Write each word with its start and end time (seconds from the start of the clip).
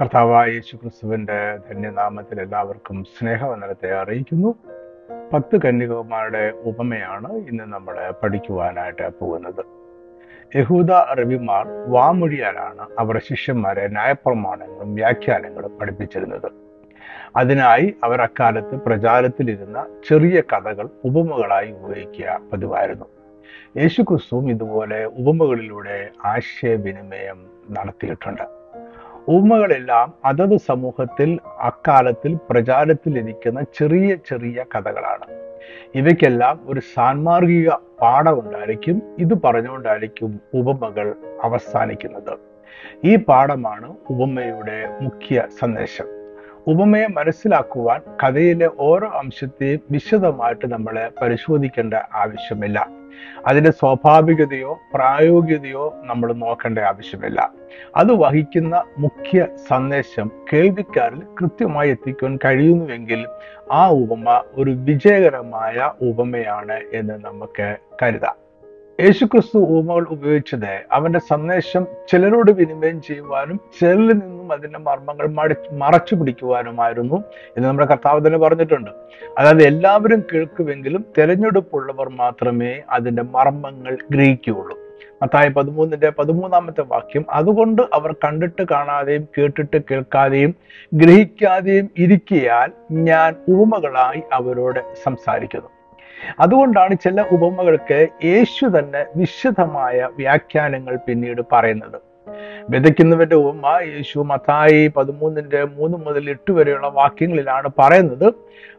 കർത്താവായ 0.00 0.50
യേശു 0.50 0.76
ക്രിസ്തുവിന്റെ 0.76 1.56
ധന്യനാമത്തിൽ 1.56 2.40
എല്ലാവർക്കും 2.40 3.04
സ്നേഹവന്ദനത്തെ 3.04 3.94
അറിയിക്കുന്നു. 3.94 4.54
പത്ത് 5.32 5.56
കന്യകമാരുടെ 5.56 6.52
ഉപമയാണ് 6.56 7.32
ഇന്ന് 7.32 7.64
നമ്മൾ 7.64 8.14
പഠിക്കുവാനായിട്ട് 8.22 9.12
പോകുന്നത്. 9.18 9.64
യഹൂദ 10.56 10.90
റവിമാർ 10.90 11.66
വാമൊഴിയാലാണ് 11.88 12.86
അവരുടെ 12.98 13.20
ശിഷ്യന്മാരെ 13.30 13.88
ന്യായപ്രമാണങ്ങളും 13.88 14.94
വ്യാഖ്യാനങ്ങളും 14.94 15.78
പഠിപ്പിച്ചിരുന്നത്. 15.78 16.52
അതിനായി 17.36 17.94
അവർ 18.04 18.22
അക്കാലത്ത് 18.22 18.74
പ്രചാരത്തിലിരുന്ന 18.74 19.86
ചെറിയ 20.08 20.40
കഥകൾ 20.40 20.88
ഉപമകളായി 21.04 21.70
ഉപയോഗിക്കുക 21.72 22.40
പതിവായിരുന്നു. 22.52 23.04
യേശു 23.76 24.02
ക്രിസ്തുവും 24.02 24.50
ഇതുപോലെ 24.50 25.04
ഉപമകളിലൂടെ 25.04 26.08
ആശയവിനിമയം 26.24 27.46
നടത്തിയിട്ടുണ്ട്. 27.70 28.59
ഉപമകളെല്ലാം 29.28 30.14
അതത് 30.24 30.56
സമൂഹത്തിൽ 30.56 31.38
അക്കാലത്തിൽ 31.60 32.38
പ്രചാരത്തിലിരിക്കുന്ന 32.50 33.62
ചെറിയ 33.62 34.16
ചെറിയ 34.16 34.64
കഥകളാണ്. 34.76 35.34
ഇവയ്ക്കെല്ലാം 35.94 36.60
ഒരു 36.64 36.80
സാൻമാർഗിക 36.80 37.68
പാഠമുണ്ടായിരിക്കും. 38.00 39.02
ഇത് 39.18 39.42
പറഞ്ഞുകൊണ്ടായിരിക്കും 39.42 40.40
ഉപമകൾ 40.54 41.14
അവസാനിക്കുന്നത്. 41.42 42.38
ഈ 43.04 43.16
പാഠമാണ് 43.16 43.96
ഉപമയുടെ 44.10 44.98
മുഖ്യ 45.00 45.44
സന്ദേശം. 45.60 46.04
ഉപമയെ 46.66 47.06
മനസ്സിലാക്കുവാൻ 47.06 48.00
കഥയിലെ 48.24 48.70
ഓരോ 48.78 49.08
അംശത്തെയും 49.08 49.80
വിശദമായിട്ട് 49.90 50.72
നമ്മൾ 50.72 51.10
പരിശോധിക്കേണ്ട 51.22 51.94
ആവശ്യമില്ല. 51.94 52.99
അതിന്റെ 53.46 53.70
സ്വാഭാവികതയോ 53.70 54.80
പ്രായോഗികതയോ 54.94 55.94
നമ്മൾ 56.04 56.32
നോക്കേണ്ട 56.32 56.78
ആവശ്യമില്ല. 56.78 57.50
അത് 57.96 58.12
വഹിക്കുന്ന 58.12 58.84
മുഖ്യ 58.98 59.46
സന്ദേശം 59.68 60.30
കേൾവിക്കാരിൽ 60.52 61.20
കൃത്യമായി 61.40 61.90
എത്തിക്കാൻ 61.90 62.38
കഴിയുന്നുവെങ്കിൽ 62.44 63.26
ആ 63.72 63.88
ഉപമ 63.88 64.42
ഒരു 64.54 64.70
വിജയകരമായ 64.70 65.90
ഉപമയാണ് 66.02 66.80
എന്ന് 66.92 67.24
നമുക്ക് 67.24 67.76
കരുതാം. 68.02 68.49
യേശുക്രിസ്തു 69.00 69.58
ഉപമകൾ 69.58 70.06
ഉപയോഗിച്ചത് 70.10 70.80
അവന്റെ 70.92 71.18
സന്ദേശം 71.18 71.86
ചിലരോട് 72.08 72.50
വിനിമയം 72.50 73.02
ചെയ്യുവാനും 73.02 73.60
ചിലരിൽ 73.80 74.12
നിന്നും 74.12 74.52
അതിന്റെ 74.52 74.78
മർമ്മങ്ങൾ 74.78 75.28
മടി 75.28 75.54
മറച്ചു 75.72 76.14
പിടിക്കുവാനുമായിരുന്നു 76.14 77.24
എന്ന് 77.56 77.68
നമ്മുടെ 77.68 77.88
കർത്താവ് 77.88 78.26
തന്നെ 78.26 78.38
പറഞ്ഞിട്ടുണ്ട്. 78.38 78.90
അതായത് 79.38 79.62
എല്ലാവരും 79.62 80.24
കേൾക്കുമെങ്കിലും 80.34 81.04
തെരഞ്ഞെടുപ്പുള്ളവർ 81.18 82.08
മാത്രമേ 82.08 82.80
അതിന്റെ 82.90 83.22
മർമ്മങ്ങൾ 83.22 83.98
ഗ്രഹിക്കുകയുള്ളൂ. 84.10 84.78
മത്തായ 85.22 85.48
പതിമൂന്നിന്റെ 85.48 86.10
പതിമൂന്നാമത്തെ 86.10 86.80
വാക്യം 86.80 87.24
അതുകൊണ്ട് 87.30 87.82
അവർ 87.94 88.12
കണ്ടിട്ട് 88.12 88.62
കാണാതെയും 88.70 89.28
കേട്ടിട്ട് 89.38 89.76
കേൾക്കാതെയും 89.90 90.54
ഗ്രഹിക്കാതെയും 90.94 91.90
ഇരിക്കിയാൽ 91.98 92.70
ഞാൻ 92.92 93.34
ഉപമകളായി 93.48 94.22
അവരോട് 94.32 94.80
സംസാരിക്കുന്നു. 95.02 95.79
അതുകൊണ്ടാണ് 96.40 96.94
ചില 97.04 97.24
ഉപമകൾക്ക് 97.32 98.08
യേശു 98.24 98.66
തന്നെ 98.78 99.04
വിശദമായ 99.16 100.08
വ്യാഖ്യാനങ്ങൾ 100.16 100.96
പിന്നീട് 100.96 101.42
പറയുന്നത്. 101.52 102.10
വിതയ്ക്കുന്നവന്റെ 102.70 103.36
ഉപമ 103.36 103.62
യേശു 103.96 104.18
മത്തായി 104.18 104.88
പതിമൂന്നിന്റെ 104.88 105.64
മൂന്ന് 105.64 105.98
മുതൽ 105.98 106.30
എട്ട് 106.30 106.52
വരെയുള്ള 106.52 106.88
വാക്യങ്ങളിലാണ് 106.88 107.68
പറയുന്നത്. 107.78 108.34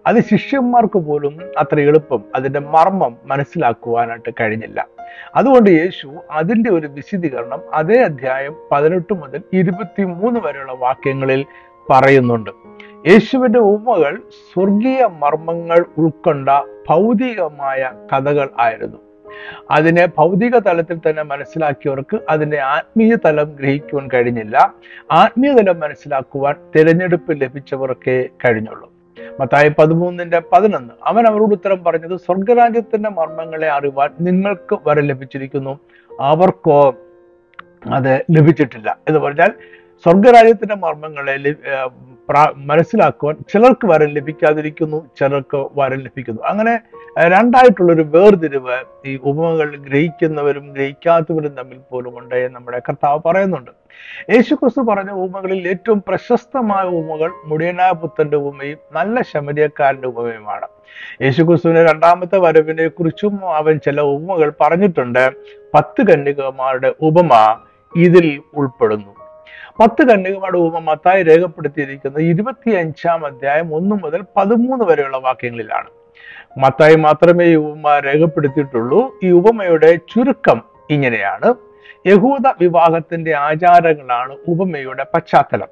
അത് 0.08 0.24
ശിഷ്യന്മാർക്ക് 0.24 1.00
പോലും 1.00 1.40
അത്ര 1.58 1.80
എളുപ്പം 1.80 2.24
അതിന്റെ 2.36 2.60
മർമ്മം 2.60 3.18
മനസ്സിലാക്കുവാനായിട്ട് 3.26 4.34
കഴിഞ്ഞില്ല. 4.42 4.86
അതുകൊണ്ട് 5.36 5.70
യേശു 5.70 6.12
അതിന്റെ 6.32 6.70
ഒരു 6.72 6.88
വിശദീകരണം 6.88 7.62
അതേ 7.74 8.02
അധ്യായം 8.02 8.56
പതിനെട്ട് 8.72 9.14
മുതൽ 9.14 9.42
ഇരുപത്തി 9.54 10.04
മൂന്ന് 10.04 10.40
വരെയുള്ള 10.40 10.74
വാക്യങ്ങളിൽ 10.74 11.46
പറയുന്നുണ്ട്. 11.90 12.50
യേശുവിന്റെ 13.08 13.60
ഉമ്മകൾ 13.60 14.22
സ്വർഗീയ 14.54 15.06
മർമ്മങ്ങൾ 15.06 15.86
ഉൾക്കൊണ്ട 15.98 16.50
ഭൗതികമായ 16.90 17.92
കഥകൾ 18.14 18.50
ആയിരുന്നു. 18.60 18.98
അതിനെ 19.72 20.08
ഭൗതിക 20.18 20.58
തലത്തിൽ 20.58 20.98
തന്നെ 20.98 21.24
മനസ്സിലാക്കിയവർക്ക് 21.24 22.20
അതിന്റെ 22.30 22.60
ആത്മീയ 22.60 23.16
തലം 23.26 23.44
ഗ്രഹിക്കുവാൻ 23.44 24.10
കഴിഞ്ഞില്ല. 24.14 24.74
ആത്മീയ 25.12 25.54
തലം 25.54 25.80
മനസ്സിലാക്കുവാൻ 25.80 26.56
തിരഞ്ഞെടുപ്പ് 26.76 27.42
ലഭിച്ചവർക്കേ 27.42 28.28
കഴിഞ്ഞുള്ളൂ. 28.46 28.94
മത്തായി 29.40 29.70
പതിമൂന്നിന്റെ 29.70 30.42
പതിനൊന്ന് 30.54 30.94
അവൻ 31.04 31.28
അവരോട് 31.28 31.54
ഉത്തരം 31.54 31.84
പറഞ്ഞത് 31.84 32.16
സ്വർഗരാജ്യത്തിന്റെ 32.16 33.10
മർമ്മങ്ങളെ 33.10 33.70
അറിവാൻ 33.70 34.10
നിങ്ങൾക്ക് 34.22 34.80
വരെ 34.88 35.02
ലഭിച്ചിരിക്കുന്നു. 35.02 35.80
അവർക്കോ 36.20 36.96
അത് 37.94 38.26
ലഭിച്ചിട്ടില്ല. 38.32 38.98
എന്ന് 39.08 39.20
പറഞ്ഞാൽ 39.20 39.52
സ്വർഗരാജ്യത്തിന്റെ 40.04 40.76
മർമ്മങ്ങളെ 40.76 41.56
മനസ്സിലാക്കുവാൻ 42.56 43.36
ചിലർക്ക് 43.54 43.88
വരം 43.88 44.08
ലഭിക്കാതിരിക്കുന്നു 44.08 45.10
ചിലർക്ക് 45.20 45.68
വരം 45.78 46.00
ലഭിക്കുന്നു. 46.00 46.42
അങ്ങനെ 46.42 46.80
രണ്ടായിട്ടുള്ളൊരു 47.20 48.02
വേർതിരിവ് 48.02 48.78
ഈ 49.06 49.20
ഉപമകൾ 49.24 49.76
ഗ്രഹിക്കുന്നവരും 49.76 50.74
ഗ്രഹിക്കാത്തവരും 50.74 51.56
തമ്മിൽ 51.56 51.78
പോലും 51.92 52.20
ഉണ്ട് 52.20 52.50
നമ്മുടെ 52.56 52.80
കർത്താവ് 52.80 53.20
പറയുന്നുണ്ട്. 53.26 53.72
യേശു 54.34 54.56
ക്രിസ്തു 54.56 54.82
പറഞ്ഞ 54.82 55.12
ഉപമകളിൽ 55.12 55.68
ഏറ്റവും 55.68 56.04
പ്രശസ്തമായ 56.08 56.86
ഉപമകൾ 56.88 57.32
മുടിയനായ 57.46 57.92
പുത്തന്റെ 57.92 58.38
ഉപമയും 58.38 58.78
നല്ല 58.94 59.22
ശമരിയക്കാരന്റെ 59.22 60.08
ഉപമയുമാണ്. 60.08 60.68
യേശു 61.22 61.44
ക്രിസ്തുവിന്റെ 61.44 61.84
രണ്ടാമത്തെ 61.84 62.38
വരവിനെ 62.38 62.88
കുറിച്ചും 62.88 63.50
അവൻ 63.50 63.78
ചില 63.78 64.02
ഉപമകൾ 64.02 64.54
പറഞ്ഞിട്ടുണ്ട്. 64.62 65.32
പത്ത് 65.74 66.08
കന്യകമാരുടെ 66.08 66.94
ഉപമ 67.02 67.58
ഇതിൽ 67.96 68.42
ഉൾപ്പെടുന്നു. 68.56 69.21
പത്ത് 69.82 70.08
കന്യകമാരുടെ 70.08 70.58
ഉപമ 70.58 70.80
മത്തായി 70.80 71.24
രേഖപ്പെടുത്തിയിരിക്കുന്നത് 71.24 72.22
ഇരുപത്തി 72.22 72.72
അഞ്ചാം 72.72 73.26
അധ്യായം 73.26 73.76
ഒന്ന് 73.76 73.96
മുതൽ 74.04 74.24
പതിമൂന്ന് 74.38 74.86
വരെയുള്ള 74.86 75.18
വാക്യങ്ങളിലാണ്. 75.18 75.90
മത്തായി 76.58 76.96
മാത്രമേ 76.96 77.46
ഈ 77.46 77.56
ഉപമ 77.56 78.00
രേഖപ്പെടുത്തിയിട്ടുള്ളൂ. 78.00 79.20
ഈ 79.24 79.32
ഉപമയുടെ 79.32 79.96
ചുരുക്കം 79.96 80.62
ഇങ്ങനെയാണ്. 80.90 81.54
യഹൂദ 82.08 82.54
വിവാഹത്തിന്റെ 82.62 83.34
ആചാരങ്ങളാണ് 83.34 84.38
ഉപമയുടെ 84.48 85.06
പശ്ചാത്തലം. 85.14 85.68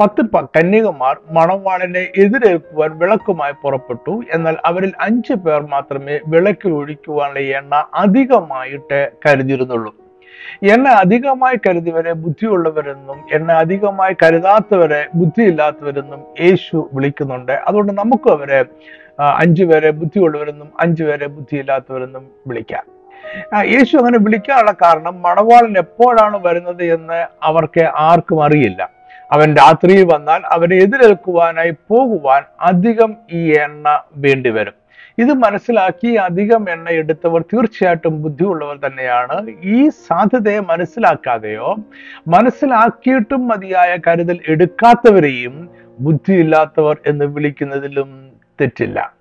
പത്ത് 0.00 0.22
കന്യകമാർ 0.44 1.16
മണവാളനെ 1.30 2.08
എതിരേൽക്കുവാൻ 2.18 2.98
വിളക്കുമായി 2.98 3.52
പുറപ്പെട്ടു. 3.62 4.22
എന്നാൽ 4.32 4.56
അവരിൽ 4.64 4.92
അഞ്ചു 5.00 5.34
പേർ 5.34 5.60
മാത്രമേ 5.66 6.20
വിളക്കിൽ 6.26 6.72
ഒഴിക്കുവാനുള്ള 6.72 7.40
എണ്ണ 7.40 7.84
അധികമായിട്ട് 7.94 9.10
കരുതിയിരുന്നുള്ളൂ. 9.26 10.01
എണ്ണ 10.62 10.88
അധികമായി 10.88 11.58
കരുതിയവരെ 11.66 12.12
ബുദ്ധിയുള്ളവരെന്നും 12.12 13.18
എന്നെ 13.32 13.54
അധികമായി 13.54 14.14
കരുതാത്തവരെ 14.22 15.06
ബുദ്ധിയില്ലാത്തവരെന്നും 15.14 16.22
യേശു 16.40 16.90
വിളിക്കുന്നുണ്ട്. 16.92 17.52
അതുകൊണ്ട് 17.52 17.92
നമുക്കും 17.92 18.32
അവരെ 18.32 18.64
അഞ്ചു 19.40 19.64
പേരെ 19.64 19.90
ബുദ്ധിയുള്ളവരെന്നും 19.90 20.70
അഞ്ചു 20.80 21.04
പേരെ 21.04 21.26
ബുദ്ധിയില്ലാത്തവരെന്നും 21.26 22.24
വിളിക്കാം. 22.46 22.84
യേശു 23.74 23.96
അങ്ങനെ 23.96 24.18
വിളിക്കാനുള്ള 24.18 24.72
കാരണം 24.82 25.22
മണവാളൻ 25.22 25.74
എപ്പോഴാണ് 25.78 26.36
വരുന്നത് 26.46 26.84
എന്ന് 26.96 27.26
അവർക്ക് 27.42 27.84
ആർക്കും 28.08 28.44
അറിയില്ല. 28.44 28.90
അവൻ 29.32 29.48
രാത്രിയിൽ 29.56 30.04
വന്നാൽ 30.14 30.40
അവരെ 30.54 30.76
എതിരേൽക്കുവാനായി 30.76 31.72
പോകുവാൻ 31.88 32.42
അധികം 32.60 33.16
ഈ 33.32 33.42
എണ്ണ 33.64 34.00
വേണ്ടിവരും. 34.16 34.76
ഇത് 35.18 35.32
മനസ്സിലാക്കി 35.32 36.14
അധികം 36.14 36.70
എണ്ണ 36.70 36.88
എടുത്തവർ 36.88 37.40
തീർച്ചയായിട്ടും 37.40 38.22
ബുദ്ധിയുള്ളവർ 38.22 38.78
തന്നെയാണ്. 38.86 39.46
ഈ 39.64 39.88
സാധ്യതയെ 39.88 40.58
മനസ്സിലാക്കാതെയോ 40.58 41.76
മനസ്സിലാക്കിയിട്ടും 42.28 43.48
മതിയായ 43.48 43.96
കരുതൽ 44.08 44.40
എടുക്കാത്തവരെയും 44.48 45.70
ബുദ്ധിയില്ലാത്തവർ 46.00 46.96
എന്ന് 47.06 47.24
വിളിക്കുന്നതിലും 47.24 48.32
തെറ്റില്ല. 48.60 49.14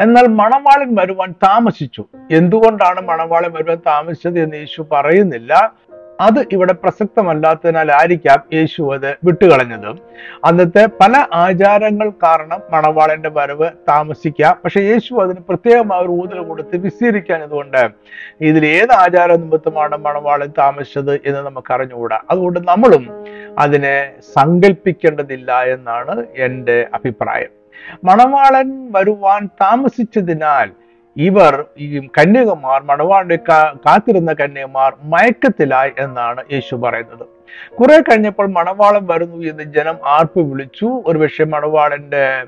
എന്നാൽ 0.00 0.26
മണവാളൻ 0.26 0.94
വരുവാൻ 0.94 1.34
താമസിച്ചു. 1.42 2.04
എന്തുകൊണ്ടാണ് 2.30 3.00
മണവാളൻ 3.00 3.52
വരുവാൻ 3.52 3.78
താമസിച്ചത് 3.86 4.40
എന്ന് 4.40 4.56
യേശു 4.56 4.86
പറയുന്നില്ല. 4.92 5.72
അത് 6.20 6.46
ഇവിടെ 6.52 6.72
പ്രസക്തമല്ലാത്തതിനാൽ 6.72 7.92
ആയിരിക്കാം 7.92 8.42
യേശു 8.54 8.94
അത് 8.94 9.16
വിട്ടുകളഞ്ഞത്. 9.24 9.96
അന്നത്തെ 10.44 10.86
പല 10.86 11.26
ആചാരങ്ങൾ 11.32 12.10
കാരണം 12.22 12.60
മണവാളന്റെ 12.70 13.28
വരവ് 13.28 13.70
താമസിക്കാം. 13.88 14.56
പക്ഷെ 14.64 14.80
യേശു 14.80 15.14
അതിന് 15.14 15.38
പ്രത്യേകമായ 15.48 16.00
ഒരു 16.00 16.08
ഊതൽ 16.08 16.38
കൊടുത്ത് 16.38 16.76
വിസ്തീരിക്കാഞ്ഞതുകൊണ്ട് 16.76 17.88
ഇതിൽ 18.40 18.66
ഏത് 18.66 18.92
ആചാര 18.92 19.32
നിമിത്തമാണ് 19.32 19.96
മണവാളൻ 19.96 20.52
താമസിച്ചത് 20.58 21.14
എന്ന് 21.14 21.40
നമുക്ക് 21.40 21.72
അറിഞ്ഞുകൂടാ. 21.72 22.20
അതുകൊണ്ട് 22.30 22.60
നമ്മളും 22.68 23.24
അതിനെ 23.58 24.10
സങ്കല്പിക്കേണ്ടതില്ല 24.34 25.62
എന്നാണ് 25.62 26.26
എന്റെ 26.36 26.88
അഭിപ്രായം. 26.94 27.56
മണവാളൻ 28.04 28.92
വരുവാൻ 28.92 29.46
താമസിച്ചതിനാൽ 29.46 30.70
ഇവർ 31.16 31.64
ഈ 31.78 32.08
കന്യകമാർ 32.18 32.82
മണവാളിനെ 32.82 33.36
കാത്തിരുന്ന 33.86 34.32
കന്യകമാർ 34.32 34.92
മയക്കത്തിലായി 35.02 35.92
എന്നാണ് 35.98 36.44
യേശു 36.52 36.76
പറയുന്നത്. 36.76 37.24
കുറെ 37.78 38.00
കഴിഞ്ഞപ്പോൾ 38.00 38.46
മണവാളം 38.46 39.06
വരുന്നു 39.06 39.36
എന്ന് 39.36 39.62
ജനം 39.62 39.96
ആർപ്പ് 40.04 40.40
വിളിച്ചു. 40.40 41.02
ഒരുപക്ഷെ 41.06 41.44
മണവാളന്റെ 41.44 42.44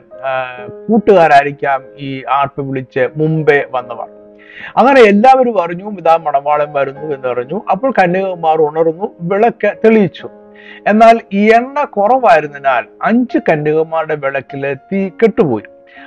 കൂട്ടുകാരായിരിക്കാം 0.88 1.85
ഈ 1.99 2.23
ആർപ്പ് 2.29 2.61
വിളിച്ച് 2.61 3.09
മുമ്പേ 3.17 3.67
വന്നവർ. 3.70 4.09
അങ്ങനെ 4.76 5.00
എല്ലാവരും 5.00 5.62
അറിഞ്ഞു 5.62 5.91
ഇതാ 5.99 6.17
മണവാളം 6.17 6.73
വരുന്നു 6.73 7.15
എന്ന് 7.15 7.29
അറിഞ്ഞു. 7.29 7.62
അപ്പോൾ 7.70 7.91
കന്യകമാർ 7.91 8.62
ഉണർന്നു 8.62 9.15
വിളക്ക് 9.20 9.73
തെളിയിച്ചു. 9.85 10.29
എന്നാൽ 10.87 11.20
ഈ 11.32 11.50
എണ്ണ 11.53 11.85
കുറവായിരുന്നതിനാൽ 11.85 12.85
അഞ്ച് 13.03 13.38
കന്യകമാരുടെ 13.38 14.15
വിളക്കിലെ 14.15 14.75
തീ 14.75 15.09
കെട്ടുപോയി. 15.09 15.62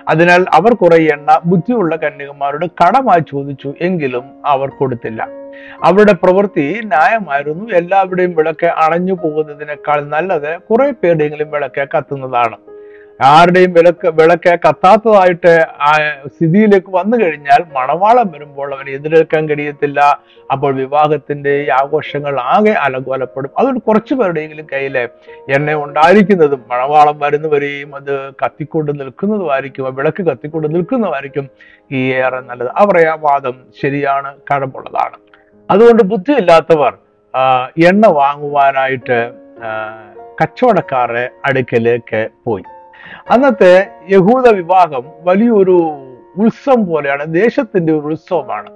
അതിനാൽ 0.10 0.46
അവർ 0.54 0.74
കുറെ 0.74 0.98
എണ്ണ 0.98 1.42
ബുദ്ധിയുള്ള 1.46 1.96
കന്യകമാരോട് 1.96 2.66
കടമായി 2.66 3.20
ചോദിച്ചു 3.20 3.74
എങ്കിലും 3.82 4.24
അവർ 4.46 4.70
കൊടുത്തില്ല. 4.70 5.28
അവരുടെ 5.84 6.14
പ്രവൃത്തി 6.14 6.82
ന്യായമായിരുന്നു. 6.84 7.70
എല്ലാവരുടെയും 7.70 8.36
വിളക്ക് 8.36 8.66
അണഞ്ഞു 8.66 9.14
പോകുന്നതിനേക്കാൾ 9.14 10.02
നല്ലത് 10.02 10.62
കുറെ 10.62 10.92
പേരുടെയെങ്കിലും 10.92 11.52
വിളക്ക് 11.52 11.88
കത്തുന്നതാണ്. 11.98 12.58
ആരുടെയും 13.24 13.74
വിളക്ക് 13.74 14.08
വിളക്ക് 14.08 14.60
കത്താത്തതായിട്ട് 14.68 15.66
ആ 15.80 15.98
സ്ഥിതിയിലേക്ക് 16.28 16.88
വന്നു 16.90 17.18
കഴിഞ്ഞാൽ 17.18 17.64
മണവാളം 17.78 18.32
വരുമ്പോൾ 18.32 18.74
അവന് 18.74 18.90
എതിരേൽക്കാൻ 18.90 19.50
കഴിയത്തില്ല. 19.50 20.20
അപ്പോൾ 20.52 20.74
വിവാഹത്തിന്റെ 20.74 21.68
ആഘോഷങ്ങൾ 21.82 22.40
ആകെ 22.40 22.72
അലങ്കോലപ്പെടും. 22.72 23.50
അതൊരു 23.58 23.80
കുറച്ചു 23.80 24.14
പേരുടെയെങ്കിലും 24.14 24.68
കയ്യിലെ 24.74 25.10
എണ്ണ 25.50 25.74
ഉണ്ടായിരിക്കുന്നതും 25.74 26.64
മണവാളം 26.72 27.20
വരുന്നവരെയും 27.20 27.96
അത് 27.96 28.32
കത്തിക്കൊണ്ട് 28.32 29.00
നിൽക്കുന്നതുമായിരിക്കും 29.00 29.86
ആ 29.86 29.90
വിളക്ക് 29.90 30.24
കത്തിക്കൊണ്ട് 30.24 30.76
നിൽക്കുന്നതായിരിക്കും 30.76 31.50
ഈ 31.92 32.14
ഏറെ 32.14 32.40
നല്ലത്. 32.40 32.70
അവരുടെ 32.76 33.08
ആ 33.08 33.16
വാദം 33.16 33.54
ശരിയാണ് 33.82 34.36
കഴമ്പുള്ളതാണ് 34.52 35.18
അതുകൊണ്ട് 35.72 36.04
ബുദ്ധിയില്ലാത്തവർ 36.04 36.94
എണ്ണ 37.88 38.08
വാങ്ങുവാനായിട്ട് 38.08 39.32
ആ, 39.64 39.70
കച്ചവടക്കാരുടെ 40.42 41.30
അടുക്കലേക്ക് 41.46 42.30
പോയി. 42.46 42.64
അന്നത്തെ 43.30 43.88
യഹൂദ 44.10 44.48
വിവാഹം 44.48 45.04
വലിയൊരു 45.22 45.98
ഉത്സവം 46.38 46.86
പോലെയാണ് 46.86 47.34
ദേശത്തിന്റെ 47.34 47.94
ഒരു 47.94 48.08
ഉത്സവമാണ്. 48.08 48.69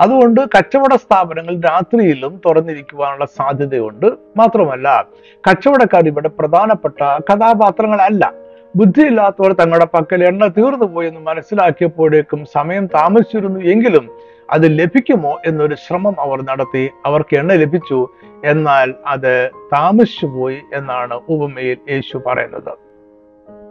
അതുകൊണ്ട് 0.00 0.40
കച്ചവട 0.40 0.94
സ്ഥാപനങ്ങൾ 0.94 1.60
രാത്രിയിലും 1.60 2.40
തുറന്നിരിക്കുവാനുള്ള 2.46 3.24
സാധ്യതയുണ്ട്. 3.24 4.06
മാത്രമല്ല 4.36 5.06
കച്ചവടക്കാർ 5.50 6.06
ഇവിടെ 6.06 6.28
പ്രധാനപ്പെട്ട 6.28 7.02
കഥാപാത്രങ്ങളല്ല. 7.02 8.32
ബുദ്ധിയില്ലാത്തവർ 8.76 9.52
തങ്ങളുടെ 9.52 9.84
പക്കൽ 9.84 10.24
എണ്ണ 10.24 10.46
തീർന്നു 10.46 10.84
പോയെന്ന് 10.84 11.20
മനസ്സിലാക്കിയപ്പോഴേക്കും 11.20 12.44
സമയം 12.44 12.86
താമസിച്ചിരുന്നു 12.86 13.60
എങ്കിലും 13.60 14.10
അത് 14.50 14.78
ലഭിക്കുമോ 14.78 15.40
എന്നൊരു 15.46 15.74
ശ്രമം 15.74 16.20
അവർ 16.20 16.42
നടത്തി. 16.42 16.90
അവർക്ക് 17.06 17.36
എണ്ണ 17.36 17.52
ലഭിച്ചു. 17.52 18.08
എന്നാൽ 18.44 18.94
അത് 19.06 19.50
താമസിച്ചു 19.72 20.26
പോയി 20.26 20.58
എന്നാണ് 20.74 21.20
ഉപമയിൽ 21.28 21.78
യേശു 21.90 22.22
പറയുന്നത്. 22.26 22.83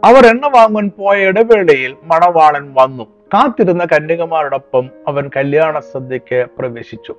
അവർ 0.04 0.26
എണ്ണ 0.26 0.46
വാങ്ങുവാൻ 0.46 0.90
പോയ 0.98 1.16
ഇടവേളയിൽ 1.28 1.96
മണവാളൻ 2.02 2.74
വന്നു. 2.74 3.04
കാത്തിരുന്ന 3.04 3.84
കന്യകമാരോടൊപ്പം 3.84 4.90
അവൻ 5.08 5.30
കല്യാണ 5.36 5.78
സദ്യക്ക് 5.80 6.46
പ്രവേശിച്ചു. 6.58 7.14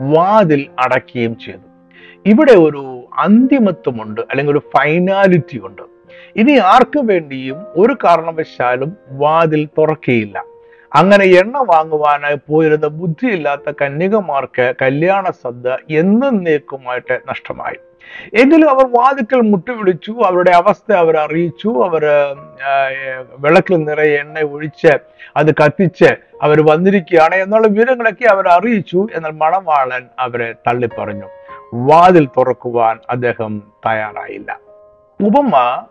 വാതിൽ 0.00 0.66
അടയ്ക്കുകയും 0.78 1.38
ചെയ്തു. 1.38 1.66
ഇവിടെ 2.26 2.52
ഒരു 2.52 3.08
അന്തിമത്വമുണ്ട് 3.18 4.20
അല്ലെങ്കിൽ 4.20 4.52
ഒരു 4.52 4.62
ഫൈനാലിറ്റി 4.76 5.60
ഉണ്ട് 5.64 5.82
ഇനി 6.36 6.52
ആർക്കു 6.52 7.00
വേണ്ടിയും 7.00 7.56
ഒരു 7.76 7.96
കാരണവശാലും 8.04 8.96
വാതിൽ 9.10 9.68
തുറക്കുകയില്ല. 9.78 10.44
അങ്ങനെ 10.94 11.24
എണ്ണ 11.24 11.58
വാങ്ങുവാനായി 11.58 12.38
പോയിരുന്ന 12.48 12.86
ബുദ്ധിയില്ലാത്ത 12.86 13.72
കന്യകമാർക്ക് 13.82 14.74
കല്യാണ 14.82 15.30
സദ്യ 15.30 15.78
എന്നേക്കുമായിട്ട് 15.90 17.20
നഷ്ടമായി. 17.28 17.87
എങ്കിലും 18.34 18.70
അവർ 18.70 18.86
വാതുക്കൾ 18.86 19.40
മുട്ടുപിടിച്ചു 19.40 20.12
അവരുടെ 20.26 20.50
അവസ്ഥ 20.50 20.92
അവർ 20.92 21.16
അറിയിച്ചു 21.16 21.68
അവർ 21.68 22.04
വിളക്കിൽ 23.38 23.76
നിറയെ 23.76 24.18
എണ്ണ 24.18 24.40
ഒഴിച്ച് 24.40 24.98
അത് 25.36 25.54
കത്തിച്ച് 25.54 26.16
അവർ 26.42 26.70
വന്നിരിക്കുകയാണ് 26.70 27.34
എന്നുള്ള 27.34 27.68
വിവരങ്ങളൊക്കെ 27.68 28.26
അവർ 28.30 28.48
അറിയിച്ചു. 28.48 29.06
എന്നാൽ 29.14 29.30
മണവാളൻ 29.30 30.06
അവരെ 30.18 30.52
തള്ളിപ്പറഞ്ഞു. 30.52 31.28
വാതിൽ 31.74 32.26
തുറക്കുവാൻ 32.26 32.98
അദ്ദേഹം 33.10 33.62
തയ്യാറായില്ല. 33.86 34.58
ഉപമ 35.20 35.84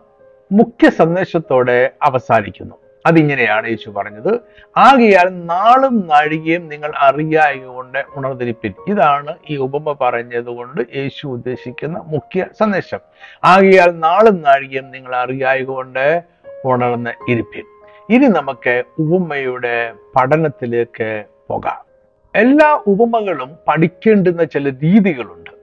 മുഖ്യ 0.52 0.90
സന്ദേശത്തോടെ 0.90 1.90
അവസാനിക്കുന്നു. 2.02 2.74
അതിങ്ങനെയാണ് 3.06 3.68
യേശു 3.68 3.90
പറഞ്ഞത്. 3.90 4.40
ആകിയാൽ 4.76 5.46
നാളും 5.46 6.06
നാഴികയും 6.06 6.68
നിങ്ങൾ 6.68 6.92
അറിയായതുകൊണ്ട് 6.98 8.04
ഉണർന്നിരിപ്പിൻ. 8.16 8.72
ഇതാണ് 8.88 9.34
ഈ 9.50 9.56
ഉപമ 9.56 9.96
പറഞ്ഞതുകൊണ്ട് 10.00 10.80
യേശു 10.96 11.26
ഉദ്ദേശിക്കുന്ന 11.26 12.04
മുഖ്യ 12.06 12.46
സന്ദേശം. 12.60 12.98
ആകിയാൽ 13.44 13.98
നാളും 13.98 14.42
നാഴികയും 14.42 14.90
നിങ്ങൾ 14.90 15.16
അറിയായതുകൊണ്ട് 15.16 16.22
ഉണർന്ന് 16.64 17.30
ഇരിപ്പിൻ. 17.30 17.64
ഇനി 18.10 18.26
നമുക്ക് 18.26 18.82
ഉപമയുടെ 18.98 19.92
പഠനത്തിലേക്ക് 20.16 21.24
പോകാം. 21.48 21.88
എല്ലാ 22.36 22.80
ഉപമകളും 22.86 23.56
പഠിക്കേണ്ടുന്ന 23.68 24.44
ചില 24.44 24.70
രീതികളുണ്ട്. 24.70 25.57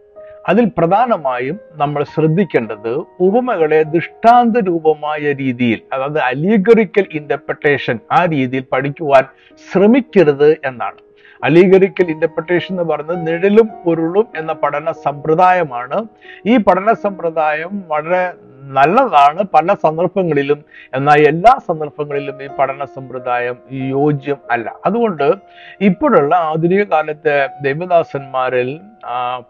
അതിൽ 0.50 0.66
പ്രധാനമായും 0.78 1.60
നമ്മൾ 1.74 2.04
ശ്രദ്ധിക്കേണ്ടത് 2.04 2.92
ഉപമകളെ 3.20 3.84
ദൃഷ്ടാന്ത 3.84 4.58
രൂപമായ 4.68 5.32
രീതിയിൽ 5.32 5.82
അതായത് 5.94 6.20
അലീഗറിക്കൽ 6.20 7.06
ഇന്റർപ്രിട്ടേഷൻ 7.14 8.00
ആ 8.12 8.26
രീതിയിൽ 8.26 8.66
പഠിക്കുവാൻ 8.72 9.26
ശ്രമിക്കരുത് 9.72 10.50
എന്നാണ്. 10.66 11.00
അലീഗറിക്കൽ 11.44 12.10
ഇന്റർപ്രിട്ടേഷൻ 12.10 12.72
എന്ന് 12.74 12.84
പറയുന്നത് 12.84 13.28
നിഴലും 13.28 13.70
പൊരുളും 13.86 14.28
എന്ന 14.36 14.54
പഠന 14.54 14.92
സമ്പ്രദായമാണ്. 14.92 15.98
ഈ 16.46 16.58
പഠന 16.58 16.94
സമ്പ്രദായം 16.94 17.84
വളരെ 17.88 18.34
നല്ലതാണ് 18.78 19.44
പല 19.44 19.74
സന്ദർഭങ്ങളിലും. 19.74 20.66
എന്നാൽ 20.94 21.20
എല്ലാ 21.28 21.54
സന്ദർഭങ്ങളിലും 21.68 22.44
ഈ 22.44 22.48
പഠന 22.60 22.86
സമ്പ്രദായം 22.86 23.58
യോജ്യം 23.72 24.38
അല്ല. 24.52 24.76
അതുകൊണ്ട് 24.86 25.34
ഇപ്പോഴുള്ള 25.82 26.36
ആധുനിക 26.36 26.84
കാലത്തെ 26.84 27.50
ദൈവദാസന്മാരിൽ 27.62 28.80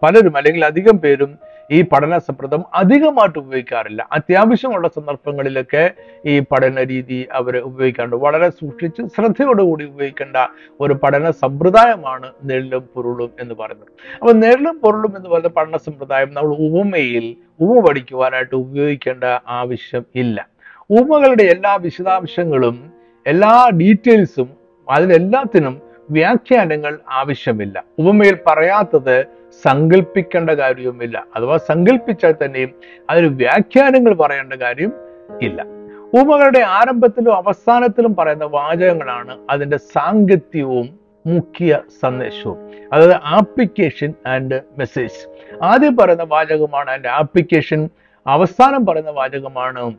പലരും 0.03 0.38
അല്ലെങ്കിൽ 0.38 0.65
അധികം 0.65 0.97
പേരും 1.00 1.39
ഈ 1.71 1.81
പഠന 1.81 2.17
സമ്പ്രദം 2.17 2.63
അധികമായിട്ട് 2.73 3.39
ഉപയോഗിക്കാറില്ല. 3.39 4.07
അത്യാവശ്യമുള്ള 4.12 4.88
സന്ദർഭങ്ങളിലൊക്കെ 4.88 5.91
ഈ 6.25 6.39
പഠന 6.39 6.83
രീതി 6.83 7.27
അവർ 7.31 7.57
ഉപയോഗിക്കാറുണ്ട്. 7.57 8.15
വളരെ 8.15 8.50
സൂക്ഷിച്ച് 8.50 9.07
ശ്രദ്ധയോടുകൂടി 9.07 9.85
ഉപയോഗിക്കേണ്ട 9.85 10.38
ഒരു 10.79 10.94
പഠന 10.94 11.31
സമ്പ്രദായമാണ് 11.31 12.31
നെല്ലും 12.45 12.89
പൊരുളും 12.95 13.31
എന്ന് 13.39 13.56
പറയുന്നത്. 13.56 13.88
അപ്പൊ 14.13 14.33
നെല്ലും 14.33 14.79
പൊരുളും 14.79 15.17
എന്ന് 15.17 15.29
പറയുന്ന 15.29 15.47
പഠന 15.47 15.77
സമ്പ്രദായം 15.77 16.33
നമ്മൾ 16.33 16.53
ഉപമയിൽ 16.53 17.35
ഉമ 17.59 17.85
പഠിക്കുവാനായിട്ട് 17.89 18.56
ഉപയോഗിക്കേണ്ട 18.56 19.23
ആവശ്യം 19.47 20.06
ഇല്ല. 20.15 20.47
ഉപമകളുടെ 20.89 21.44
എല്ലാ 21.44 21.75
വിശദാംശങ്ങളും 21.75 22.91
എല്ലാ 23.27 23.69
ഡീറ്റെയിൽസും 23.69 24.50
അതിനെല്ലാത്തിനും 24.89 25.84
വ്യാഖ്യാനങ്ങൾ 26.10 27.00
ആവശ്യമില്ല. 27.10 27.84
ഉപമയിൽ 28.00 28.38
പറയാത്തത് 28.48 29.25
സങ്കല്പിക്കേണ്ട 29.63 30.50
കാര്യവുമില്ല. 30.50 31.25
അഥവാ 31.36 31.57
സങ്കല്പിച്ചാൽ 31.57 32.36
തന്നെയും 32.46 32.74
അതിന് 33.10 33.28
വ്യാഖ്യാനങ്ങൾ 33.28 34.13
പറയേണ്ട 34.13 34.54
കാര്യം 34.54 34.94
ഇല്ല. 35.42 35.66
ഉപമകളുടെ 36.13 36.60
ആരംഭത്തിലും 36.60 37.35
അവസാനത്തിലും 37.35 38.16
പറയുന്ന 38.16 38.44
വാചകങ്ങളാണ് 38.44 39.38
അതിന്റെ 39.50 39.78
സാങ്കത്യവും 39.78 41.00
മുഖ്യ 41.28 41.80
സന്ദേശവും. 42.02 42.71
അതായത് 42.94 43.16
ആപ്ലിക്കേഷൻ 43.24 44.14
ആൻഡ് 44.28 44.62
മെസ്സേജ് 44.78 45.30
ആദ്യം 45.64 45.97
പറയുന്ന 45.97 46.24
വാചകമാണ് 46.24 46.90
അതിന്റെ 46.90 47.09
ആപ്ലിക്കേഷൻ 47.09 47.90
അവസാനം 48.28 48.85
പറയുന്ന 48.85 49.09
വാചകമാണ് 49.09 49.94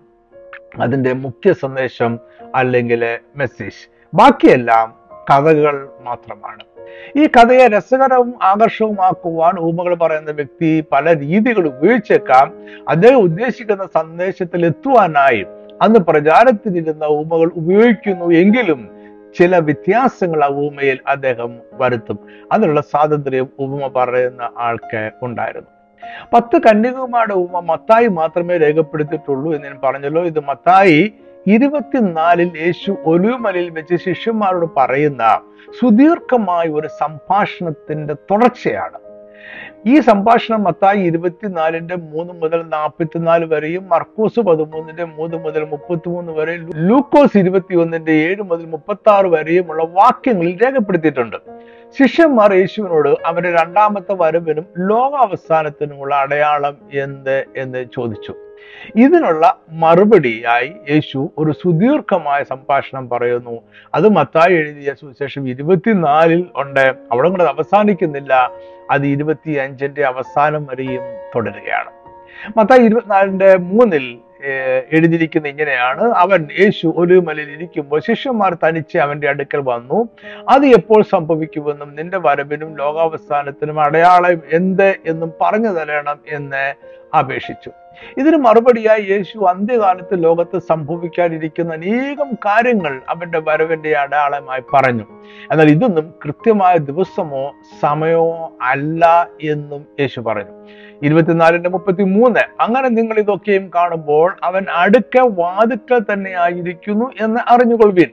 അതിന്റെ 0.81 1.13
മുഖ്യ 1.13 1.53
സന്ദേശം 1.53 2.19
അല്ലെങ്കിൽ 2.55 3.19
മെസ്സേജ് 3.37 3.91
ബാക്കിയെല്ലാം 4.15 5.06
കഥകൾ 5.30 5.88
മാത്രമാണ്. 6.00 6.61
ഈ 7.18 7.26
കഥയെ 7.26 7.66
രസകരവും 7.66 8.35
ആകർഷകവുമാക്കുവാൻ 8.42 9.59
ഊമകൾ 9.61 9.95
പറയുന്ന 9.95 10.30
വ്യക്തി 10.30 10.85
പല 10.92 11.18
രീതികൾ 11.18 11.66
ഉപയോഗിച്ചേക്കാം. 11.66 12.52
അദ്ദേഹം 12.88 13.16
ഉദ്ദേശിക്കുന്ന 13.16 13.87
സന്ദേശത്തിൽ 13.87 14.66
എത്തുവാനായി 14.66 15.47
അന്ന് 15.83 15.99
പ്രചാരത്തിലിരുന്ന 15.99 17.04
ഊമകൾ 17.04 17.50
ഉപയോഗിക്കുന്നു 17.56 18.35
എങ്കിലും 18.35 18.88
ചില 19.38 19.59
വ്യത്യാസങ്ങൾ 19.59 20.45
ആ 20.45 20.49
ഊമയിൽ 20.49 20.99
അദ്ദേഹം 21.09 21.59
വരുത്തും. 21.73 22.18
അതിനുള്ള 22.52 22.80
സ്വാതന്ത്ര്യം 22.80 23.49
ഉപമ 23.59 23.87
പറയുന്ന 23.97 24.50
ആൾക്ക് 24.59 25.11
ഉണ്ടായിരുന്നു. 25.23 25.71
പത്ത് 26.35 26.59
കന്യകുമാരുടെ 26.59 27.35
ഉപമ 27.35 27.61
മത്തായി 27.61 28.06
മാത്രമേ 28.06 28.56
രേഖപ്പെടുത്തിയിട്ടുള്ളൂ 28.56 29.54
എന്ന് 29.54 29.68
ഞാൻ 29.68 29.80
പറഞ്ഞല്ലോ. 29.85 30.25
ഇത് 30.25 30.40
മത്തായി 30.40 31.12
ഇരുപത്തിനാലിൽ 31.47 32.53
യേശു 32.59 32.97
ഒലുമലയിൽ 33.05 33.71
വെച്ച് 33.71 33.97
ശിഷ്യന്മാരോട് 33.97 34.67
പറയുന്ന 34.76 35.41
സുദീർഘമായ 35.81 36.69
ഒരു 36.69 36.88
സംഭാഷണത്തിന്റെ 36.88 38.15
തുടർച്ചയാണ്. 38.15 38.99
ഈ 39.87 40.00
സംഭാഷണം 40.00 40.65
മത്തായി 40.65 41.03
ഇരുപത്തിനാലിന്റെ 41.03 41.97
മൂന്ന് 41.97 42.33
മുതൽ 42.33 42.62
നാൽപ്പത്തിനാല് 42.69 43.45
വരെയും 43.45 43.88
മർക്കോസ് 43.88 44.41
പതിമൂന്നിന്റെ 44.41 45.05
മൂന്ന് 45.05 45.37
മുതൽ 45.37 45.65
മുപ്പത്തിമൂന്ന് 45.65 46.33
വരെ 46.33 46.57
ലൂക്കോസ് 46.75 47.38
ഇരുപത്തിയൊന്നിന്റെ 47.38 48.12
ഏഴ് 48.12 48.43
മുതൽ 48.43 48.65
മുപ്പത്തി 48.65 49.11
ആറ് 49.11 49.26
വരെയുമുള്ള 49.26 49.85
വാക്യങ്ങളിൽ 49.85 50.65
രേഖപ്പെടുത്തിയിട്ടുണ്ട്. 50.65 51.37
ശിഷ്യന്മാർ 51.99 52.53
യേശുവിനോട് 52.55 53.15
അവന്റെ 53.26 53.53
രണ്ടാമത്തെ 53.53 54.15
വരവിനും 54.15 54.67
ലോകാവസാനത്തിനുമുള്ള 54.79 56.15
അടയാളം 56.15 56.76
എന്ത് 56.93 57.45
എന്ന് 57.57 57.85
ചോദിച്ചു. 57.95 58.35
ഇതിനുള്ള 58.97 59.59
മറുപടിയായി 59.71 60.73
യേശു 60.91 61.31
ഒരു 61.39 61.53
സുദീർഘമായ 61.53 62.43
സംഭാഷണം 62.43 63.09
പറയുന്നു. 63.09 63.61
അത് 63.95 64.09
മത്തായി 64.09 64.55
എഴുതിയ 64.55 64.95
സുവിശേഷം 65.01 65.49
ഇരുപത്തിനാലിൽ 65.49 66.47
ഉണ്ട്. 66.57 66.95
അവിടെ 67.13 67.29
കൂടെ 67.29 67.45
അവസാനിക്കുന്നില്ല. 67.45 68.51
അത് 68.91 69.07
ഇരുപത്തി 69.07 69.51
അഞ്ചിന്റെ 69.51 70.05
അവസാനം 70.05 70.67
വരെയും 70.67 71.03
തുടരുകയാണ്. 71.35 71.91
മത്തായി 72.59 72.81
ഇരുപത്തിനാലിന്റെ 72.81 73.57
മൂന്നിൽ 73.57 74.19
എഴുതിയിരിക്കുന്ന 74.93 75.49
ഇങ്ങനെയാണ്. 75.49 76.03
അവൻ 76.03 76.49
യേശു 76.61 76.95
ഒരു 76.97 77.15
മലയിൽ 77.15 77.51
ഇരിക്കുമ്പോൾ 77.51 78.01
ശിഷ്യന്മാർ 78.01 78.55
തനിച്ച് 78.55 78.99
അവന്റെ 78.99 79.29
അടുക്കൽ 79.29 79.61
വന്നു. 79.65 80.09
അത് 80.49 80.67
എപ്പോൾ 80.67 81.03
സംഭവിക്കുമെന്നും 81.03 81.97
നിന്റെ 81.97 82.19
വരവിനും 82.19 82.77
ലോകാവസാനത്തിനും 82.77 83.81
അടയാളം 83.81 84.41
എന്ത് 84.53 84.97
എന്നും 85.07 85.33
പറഞ്ഞു 85.41 85.69
തരണം 85.69 86.19
എന്ന് 86.29 86.75
അപേക്ഷിച്ചു. 87.19 87.71
ഇതിന് 88.19 88.37
മറുപടിയായി 88.37 89.03
യേശു 89.03 89.38
അന്ത്യകാലത്ത് 89.38 90.25
ലോകത്ത് 90.25 90.59
സംഭവിക്കാനിരിക്കുന്ന 90.59 91.73
അനേകം 91.73 92.31
കാര്യങ്ങൾ 92.47 93.03
അവന്റെ 93.09 93.38
വരവിന്റെ 93.38 93.97
അടയാളമായി 93.97 94.62
പറഞ്ഞു. 94.75 95.05
എന്നാൽ 95.50 95.69
ഇതൊന്നും 95.69 96.15
കൃത്യമായ 96.25 96.76
ദിവസമോ 96.76 97.55
സമയമോ 97.83 98.53
അല്ല 98.62 99.29
എന്നും 99.43 99.87
യേശു 100.00 100.21
പറഞ്ഞു. 100.21 100.55
ഇരുപത്തിനാലിന്റെ 101.03 101.71
മുപ്പത്തി 101.71 102.03
മൂന്ന് 102.03 102.41
അങ്ങനെ 102.61 102.88
നിങ്ങൾ 102.88 103.19
ഇതൊക്കെയും 103.19 103.71
കാണുമ്പോൾ 103.75 104.37
അവൻ 104.43 104.67
അടുക്ക 104.75 105.21
വാതുക്കൾ 105.21 106.00
തന്നെ 106.12 106.33
ആയിരിക്കുന്നു 106.38 107.11
എന്ന് 107.21 107.41
അറിഞ്ഞുകൊള്ളു 107.49 108.07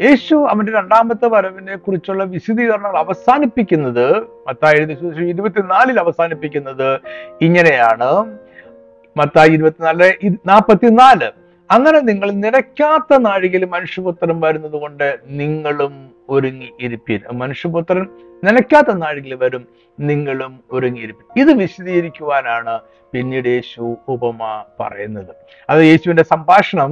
യേശു 0.00 0.34
അവന്റെ 0.34 0.72
രണ്ടാമത്തെ 0.72 1.26
വരവിനെ 1.26 1.76
കുറിച്ചുള്ള 1.76 2.24
വിശദീകരണങ്ങൾ 2.24 2.98
അവസാനിപ്പിക്കുന്നത് 2.98 4.16
മത്തായി 4.48 4.76
ഇരുപത്തിനാലിൽ 5.22 6.00
അവസാനിപ്പിക്കുന്നത് 6.00 7.00
ഇങ്ങനെയാണ്. 7.40 8.38
മത്തായി 9.18 9.48
ഇരുപത്തിനാല് 9.48 10.12
നാൽപ്പത്തിനാല് 10.46 11.30
അങ്ങനെ 11.70 12.00
നിങ്ങൾ 12.00 12.30
നിരക്കാത്ത 12.30 13.16
നാഴികയിൽ 13.16 13.64
മനുഷ്യപുത്രൻ 13.64 14.40
വരുന്നത് 14.40 14.76
കൊണ്ട് 14.80 15.16
നിങ്ങളും 15.26 15.94
ഒരുങ്ങി 16.28 16.68
ഇരിപ്പീൻ. 16.80 17.20
മനുഷ്യപുത്രൻ 17.32 18.06
നിലയ്ക്കാത്ത 18.44 18.90
നാഴികയിൽ 18.92 19.34
വരും 19.34 19.66
നിങ്ങളും 20.00 20.60
ഒരുങ്ങിയിരിപ്പിൻ 20.72 21.42
ഇത് 21.42 21.52
വിശദീകരിക്കുവാനാണ് 21.58 22.80
പിന്നീട് 23.12 23.48
യേശു 23.48 23.96
ഉപമ 24.08 24.64
പറയുന്നത്. 24.80 25.34
അത് 25.70 25.80
യേശുവിന്റെ 25.80 26.22
സംഭാഷണം 26.22 26.90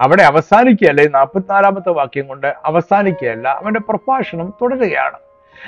അവിടെ 0.00 0.22
അവസാനിക്കുകയല്ല? 0.22 1.02
നാൽപ്പത്തിനാലാമത്തെ 1.08 1.90
വാക്യം 1.90 2.28
കൊണ്ട് 2.28 2.54
അവസാനിക്കുകയല്ല 2.64 3.48
അവന്റെ 3.48 3.80
പ്രഭാഷണം 3.80 4.54
തുടരുകയാണ്. 4.62 5.18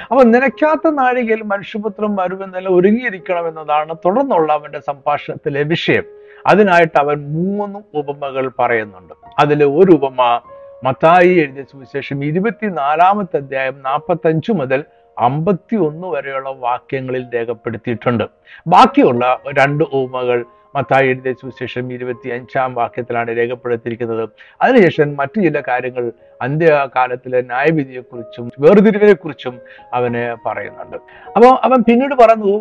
അപ്പൊ 0.03 0.23
നിലയ്ക്കാത്ത 0.23 0.91
നാഴികയിൽ 0.91 1.43
മനുഷ്യപുത്രം 1.43 2.17
വരുമെന്നല്ല 2.17 2.69
ഒരുങ്ങിയിരിക്കണം 2.69 3.49
എന്നതാണ് 3.49 3.95
തുടർന്നുള്ള 4.07 4.53
അവന്റെ 4.53 4.81
സംഭാഷണത്തിലെ 4.81 5.63
വിഷയം. 5.63 6.03
അതിനായിട്ട് 6.47 6.99
അവൻ 6.99 7.33
മൂന്ന് 7.33 7.79
ഉപമകൾ 7.95 8.51
പറയുന്നുണ്ട്. 8.59 9.15
അതിലെ 9.39 9.67
ഒരു 9.67 9.93
ഉപമ 9.93 10.41
മത്തായി 10.85 11.35
എഴുതിയ 11.35 11.63
സുവിശേഷം 11.63 12.25
ഇരുപത്തിനാലാമത്തെ 12.25 13.37
അധ്യായം 13.37 13.83
നാൽപ്പത്തഞ്ചു 13.83 14.53
മുതൽ 14.53 14.85
അമ്പത്തി 15.19 15.77
ഒന്ന് 15.77 16.09
വരെയുള്ള 16.09 16.49
വാക്യങ്ങളിൽ 16.49 17.27
രേഖപ്പെടുത്തിയിട്ടുണ്ട്. 17.35 18.25
ബാക്കിയുള്ള 18.67 19.39
രണ്ട് 19.59 19.85
ഉപമകൾ 19.85 20.45
മത്തായി 20.77 21.09
എഴുതിയ 21.09 21.33
സുവിശേഷം 21.33 21.93
ഇരുപത്തി 21.93 22.29
അഞ്ചാം 22.29 22.75
വാക്യത്തിലാണ് 22.75 23.37
രേഖപ്പെടുത്തിയിരിക്കുന്നത്. 23.39 24.29
അതിനുശേഷം 24.63 25.17
മറ്റു 25.17 25.41
ചില 25.41 25.63
കാര്യങ്ങൾ 25.69 26.13
അന്ത്യകാലത്തിലെ 26.43 27.43
ന്യായവിധിയെക്കുറിച്ചും 27.43 28.51
വേർതിരിവിനെ 28.59 29.13
കുറിച്ചും 29.13 29.61
അവന് 29.95 30.37
പറയുന്നുണ്ട്. 30.47 30.97
അപ്പോൾ 31.37 31.51
അവൻ 31.67 31.81
പിന്നീട് 31.89 32.15
പറഞ്ഞു 32.15 32.53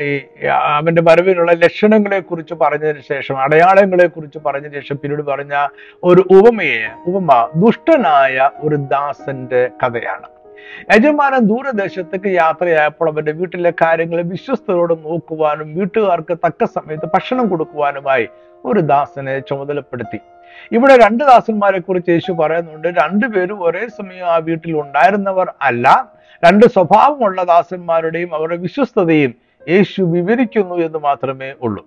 ഈ 0.00 0.20
അവന്റെ 0.50 1.02
വരവിനുള്ള 1.02 1.52
ലക്ഷണങ്ങളെ 1.52 2.20
കുറിച്ച് 2.20 2.54
പറഞ്ഞതിന് 2.54 3.02
ശേഷം 3.08 3.42
അടയാളങ്ങളെ 3.42 4.06
കുറിച്ച് 4.06 4.38
പറഞ്ഞതിന് 4.46 4.80
ശേഷം 4.80 4.98
പിന്നീട് 5.02 5.22
പറഞ്ഞ 5.22 5.66
ഒരു 6.04 6.24
ഉപമയെ 6.38 6.88
ഉപമ 7.06 7.48
ദുഷ്ടനായ 7.56 8.50
ഒരു 8.56 8.76
ദാസന്റെ 8.76 9.70
കഥയാണ്. 9.82 10.35
യജമാനൻ 10.92 11.38
ദൂരദേശത്തേക്ക് 11.38 12.26
യാത്രയായപ്പോൾ 12.26 13.08
അവന്റെ 13.10 13.32
വീട്ടിലെ 13.32 13.72
കാര്യങ്ങളെ 13.82 14.22
വിശ്വസ്തയോടെ 14.22 14.94
നോക്കുവാനും 14.94 15.74
വീട്ടുകാർക്ക് 15.74 16.36
തക്ക 16.46 16.64
സമയത്ത് 16.64 17.06
ഭക്ഷണം 17.14 17.48
കൊടുക്കുവാനുമായി 17.48 18.28
ഒരു 18.64 18.80
ദാസനെ 18.80 19.38
ചുമതലപ്പെടുത്തി. 19.38 20.18
ഇവിടെ 20.72 20.96
രണ്ട് 20.96 21.24
ദാസന്മാരെ 21.24 21.78
കുറിച്ച് 21.78 22.10
യേശു 22.10 22.32
പറയുന്നുണ്ട് 22.32 22.88
രണ്ടുപേരും 22.88 23.62
ഒരേ 23.62 23.86
സമയം 23.88 24.26
ആ 24.26 24.36
വീട്ടിൽ 24.36 24.80
ഉണ്ടായിരുന്നവർ 24.80 25.52
അല്ല. 25.62 26.12
രണ്ട് 26.44 26.66
സ്വഭാവമുള്ള 26.66 27.42
ദാസന്മാരുടെയും 27.44 28.34
അവരുടെ 28.34 28.56
വിശ്വസ്തതയും 28.56 29.34
യേശു 29.68 30.02
വിവരിക്കുന്നു 30.02 30.74
എന്ന് 30.74 30.98
മാത്രമേ 30.98 31.54
ഉള്ളൂ. 31.62 31.84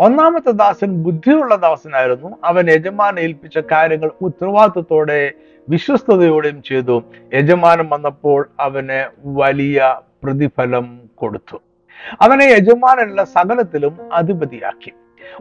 ഒന്നാമത്തെ 0.00 0.50
ദാസൻ 0.50 1.02
ബുദ്ധിയുള്ള 1.02 1.56
ദാസനായിരുന്നു. 1.56 2.36
അവൻ 2.44 2.70
യജമാൻ 2.70 3.18
ഏൽപ്പിച്ച 3.18 3.58
കാര്യങ്ങൾ 3.58 4.10
ഉത്തരവാദിത്വത്തോടെ 4.22 5.32
വിശ്വസ്തയോടെയും 5.68 6.62
ചെയ്തു. 6.62 7.02
യജമാനം 7.34 7.88
വന്നപ്പോൾ 7.88 8.50
അവന് 8.60 9.10
വലിയ 9.24 10.00
പ്രതിഫലം 10.24 11.00
കൊടുത്തു. 11.14 11.62
അവനെ 12.20 12.44
യജമാനുള്ള 12.44 13.24
സകലത്തിലും 13.24 14.12
അധിപതിയാക്കി. 14.12 14.92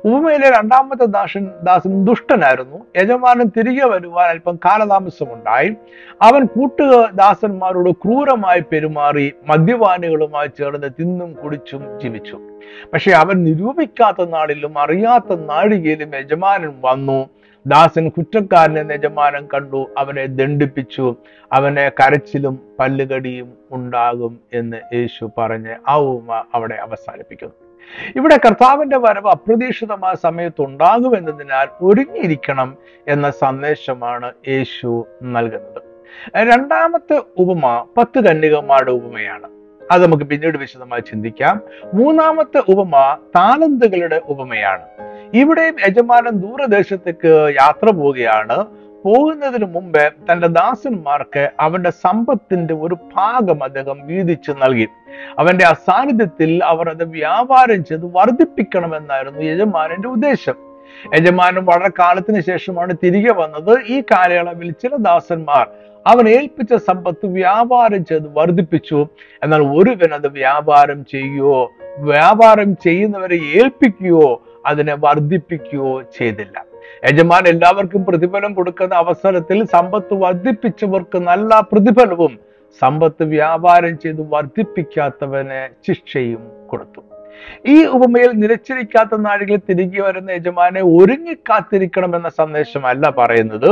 ഉപമയിലെ 0.05 0.49
രണ്ടാമത്തെ 0.49 1.05
ദാസൻ 1.05 1.51
ദാസൻ 1.63 2.05
ദുഷ്ടനായിരുന്നു. 2.05 2.85
യജമാനൻ 2.97 3.49
തിരികെ 3.57 3.85
വരുവാൻ 3.85 4.29
അല്പം 4.29 4.55
കാലതാമസമുണ്ടായി. 4.55 5.75
അവൻ 6.21 6.45
കൂട്ടു 6.45 7.07
ദാസന്മാരോട് 7.13 7.89
ക്രൂരമായി 7.89 8.59
പെരുമാറി 8.59 9.33
മദ്യപാനികളുമായി 9.47 10.47
ചേർന്ന് 10.47 10.87
തിന്നും 10.99 11.33
കുടിച്ചും 11.33 12.01
ജീവിച്ചു. 12.01 12.39
പക്ഷെ 12.93 13.11
അവൻ 13.11 13.43
നിരൂപിക്കാത്ത 13.43 14.25
നാളിലും 14.25 14.79
അറിയാത്ത 14.79 15.35
നാഴികയിലും 15.35 16.15
യജമാനൻ 16.15 16.73
വന്നു. 16.81 17.29
ദാസൻ 17.67 18.09
കുറ്റക്കാരനെ 18.09 18.93
യജമാനൻ 18.93 19.47
കണ്ടു. 19.53 19.89
അവനെ 19.97 20.25
ദണ്ഡിപ്പിച്ചു. 20.25 21.15
അവനെ 21.53 21.89
കരച്ചിലും 21.89 22.59
പല്ലുകടിയും 22.79 23.53
ഉണ്ടാകും 23.71 24.39
എന്ന് 24.53 24.95
യേശു 24.95 25.31
പറഞ്ഞ് 25.37 25.75
ആ 25.87 25.95
ഉപമ 25.97 26.43
അവിടെ 26.53 26.75
അവസാനിപ്പിക്കുന്നു. 26.75 27.70
ഇവിടെ 28.15 28.39
കർത്താവിന്റെ 28.45 28.97
വരവ് 28.97 29.27
അപ്രതീക്ഷിതമായ 29.27 30.13
സമയത്ത് 30.15 30.61
ഉണ്ടാകുമെന്നതിനാൽ 30.61 31.67
ഒരുങ്ങിയിരിക്കണം 31.81 32.77
എന്ന 33.07 33.31
സന്ദേശമാണ് 33.31 34.31
യേശു 34.47 35.07
നൽകുന്നത്. 35.23 35.81
രണ്ടാമത്തെ 36.35 37.21
ഉപമ 37.37 37.85
പത്ത് 37.97 38.19
കന്യകമാരുടെ 38.19 38.91
ഉപമയാണ്. 38.91 39.49
അത് 39.91 40.05
നമുക്ക് 40.05 40.23
പിന്നീട് 40.23 40.57
വിശദമായി 40.57 41.01
ചിന്തിക്കാം. 41.01 41.61
മൂന്നാമത്തെ 41.93 42.61
ഉപമ 42.69 43.17
താലന്തുകളുടെ 43.35 44.21
ഉപമയാണ്. 44.25 44.81
ഇവിടെയും 45.33 45.75
യജമാനൻ 45.87 46.29
ദൂരദേശത്തേക്ക് 46.29 47.53
യാത്ര 47.61 47.89
പോവുകയാണ്. 47.89 48.65
പോകുന്നതിന് 49.05 49.65
മുമ്പ് 49.65 50.13
തന്റെ 50.31 50.47
ദാസന്മാർക്ക് 50.47 51.51
അവന്റെ 51.59 51.89
സമ്പത്തിന്റെ 51.89 52.73
ഒരു 52.73 52.97
ഭാഗം 53.15 53.63
അദ്ദേഹം 53.63 54.07
വീതിച്ചു 54.07 54.51
നൽകി. 54.51 54.87
അവന്റെ 55.39 55.65
അസാന്നിധ്യത്തിൽ 55.65 56.63
അവർ 56.63 56.89
അത് 56.89 57.03
വ്യാപാരം 57.03 57.85
ചെയ്ത് 57.85 58.05
വർദ്ധിപ്പിക്കണമെന്നായിരുന്നു 58.05 59.39
യജമാനന്റെ 59.39 60.07
ഉദ്ദേശം. 60.07 60.53
യജമാനൻ 61.15 61.65
വളരെ 61.65 61.89
കാലത്തിന് 61.99 62.41
ശേഷമാണ് 62.41 62.93
തിരികെ 63.03 63.33
വന്നത്. 63.33 63.79
ഈ 63.87 64.01
കാലയളവിൽ 64.01 64.71
ചില 64.71 64.95
ദാസന്മാർ 64.95 65.67
അവൻ 66.07 66.29
ഏൽപ്പിച്ച 66.29 66.73
സമ്പത്ത് 66.73 67.25
വ്യാപാരം 67.25 68.05
ചെയ്ത് 68.05 68.27
വർദ്ധിപ്പിച്ചു. 68.37 69.07
എന്നാൽ 69.43 69.61
ഒരുവൻ 69.61 70.13
അത് 70.13 70.27
വ്യാപാരം 70.27 71.05
ചെയ്യുകയോ 71.05 71.71
വ്യാപാരം 71.97 72.75
ചെയ്യുന്നവരെ 72.75 73.35
ഏൽപ്പിക്കുകയോ 73.35 74.41
അതിനെ 74.65 74.95
വർദ്ധിപ്പിക്കുകയോ 74.99 76.01
ചെയ്തില്ല. 76.01 76.70
യജമാൻ 77.07 77.43
എല്ലാവർക്കും 77.53 78.01
പ്രതിഫലം 78.05 78.53
കൊടുക്കുന്ന 78.53 78.95
അവസരത്തിൽ 79.03 79.59
സമ്പത്ത് 79.75 80.13
വർദ്ധിപ്പിച്ചവർക്ക് 80.23 81.19
നല്ല 81.29 81.59
പ്രതിഫലവും 81.71 82.33
സമ്പത്ത് 82.81 83.23
വ്യാപാരം 83.35 83.95
ചെയ്ത് 84.03 84.21
വർദ്ധിപ്പിക്കാത്തവന് 84.33 85.61
ശിക്ഷയും 85.87 86.43
കൊടുത്തു. 86.67 87.01
ഈ 87.65 87.85
ഉപമയിൽ 87.85 88.31
നിലച്ചിരിക്കാത്ത 88.31 89.17
നാഴികളിൽ 89.17 89.59
തിരികെ 89.69 90.01
വരുന്ന 90.01 90.31
യജമാനെ 90.31 90.81
ഒരുങ്ങി 90.81 91.33
കാത്തിരിക്കണം 91.33 92.15
എന്ന 92.15 92.29
സന്ദേശമല്ല 92.29 93.09
പറയുന്നത്. 93.17 93.69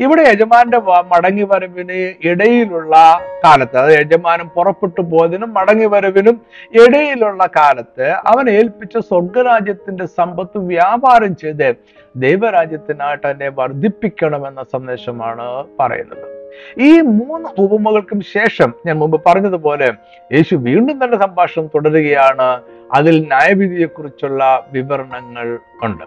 ഇവിടെ 0.00 0.22
യജമാന്റെ 0.22 0.78
മടങ്ങി 1.14 1.42
വരവിന് 1.42 2.12
ഇടയിലുള്ള 2.24 3.20
കാലത്ത് 3.44 3.76
അതായത് 3.76 4.00
യജമാനം 4.00 4.48
പുറപ്പെട്ടു 4.48 5.00
പോയതിനും 5.00 5.54
മടങ്ങി 5.54 5.86
വരവിനും 5.86 6.40
ഇടയിലുള്ള 6.86 7.46
കാലത്ത് 7.46 8.08
അവൻ 8.26 8.50
ഏൽപ്പിച്ച 8.50 8.98
സ്വർഗരാജ്യത്തിന്റെ 8.98 10.06
സമ്പത്ത് 10.06 10.58
വ്യാപാരം 10.58 11.36
ചെയ്ത് 11.36 11.74
ദൈവരാജ്യത്തിനായിട്ട് 12.16 13.30
തന്നെ 13.30 13.48
വർദ്ധിപ്പിക്കണമെന്ന 13.48 14.62
സന്ദേശമാണ് 14.62 15.64
പറയുന്നത്. 15.80 16.32
ഈ 16.80 17.00
മൂന്ന് 17.00 17.48
ഉപമകൾക്കും 17.58 18.20
ശേഷം 18.20 18.74
ഞാൻ 18.86 18.98
മുമ്പ് 18.98 19.20
പറഞ്ഞതുപോലെ 19.26 19.92
യേശു 20.32 20.54
വീണ്ടും 20.54 21.04
തന്റെ 21.04 21.16
സംഭാഷണം 21.16 21.66
തുടരുകയാണ്. 21.66 22.60
അതിൽ 22.92 23.20
ന്യായവിധിയെക്കുറിച്ചുള്ള 23.26 24.68
വിവരണങ്ങൾ 24.72 25.58
ഉണ്ട്. 25.82 26.04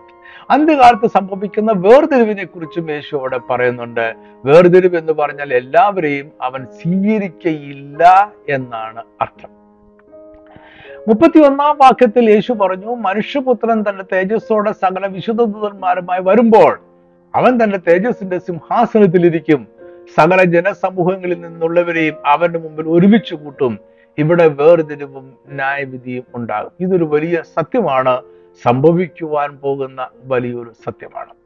അന്ത്യകാലത്ത് 0.50 1.08
സംഭവിക്കുന്ന 1.08 1.72
വേർതിരിവിനെ 1.72 2.46
കുറിച്ചും 2.46 2.92
യേശു 2.92 3.16
അവിടെ 3.16 3.40
പറയുന്നുണ്ട്. 3.50 4.14
വേർതിരിവ് 4.46 4.98
എന്ന് 4.98 5.14
പറഞ്ഞാൽ 5.14 5.54
എല്ലാവരെയും 5.54 6.32
അവൻ 6.42 6.66
സ്വീകരിക്കയില്ല 6.66 8.32
എന്നാണ് 8.50 9.04
അർത്ഥം. 9.22 9.50
മുപ്പത്തി 11.08 11.40
ഒന്നാം 11.40 11.78
വാക്യത്തിൽ 11.78 12.30
യേശു 12.30 12.54
പറഞ്ഞു 12.54 12.96
മനുഷ്യപുത്രൻ 12.96 13.84
തന്റെ 13.90 14.04
തേജസ്സോടെ 14.14 14.72
സകല 14.72 15.08
വിശുദ്ധന്മാരുമായി 15.08 16.22
വരുമ്പോൾ 16.22 16.80
അവൻ 17.36 17.64
തന്റെ 17.64 17.78
തേജസ്സിന്റെ 17.78 18.38
സിംഹാസനത്തിലിരിക്കും. 18.38 19.68
സകല 20.18 20.44
ജനസമൂഹങ്ങളിൽ 20.44 21.42
നിന്നുള്ളവരെയും 21.42 22.16
അവന്റെ 22.26 22.60
മുമ്പിൽ 22.60 22.84
ഒരുമിച്ച് 22.88 23.36
കൂട്ടും. 23.36 23.80
ഇവിടെ 24.18 24.48
വേർതിരിവും 24.48 25.34
ന്യായവിധിയും 25.48 26.24
ഉണ്ടാകും. 26.36 26.72
ഇതൊരു 26.80 27.04
വലിയ 27.04 27.42
സത്യമാണ്. 27.42 28.22
സംഭവിക്കുവാൻ 28.64 29.58
പോകുന്ന 29.58 30.10
വലിയൊരു 30.24 30.74
സത്യമാണ്. 30.86 31.45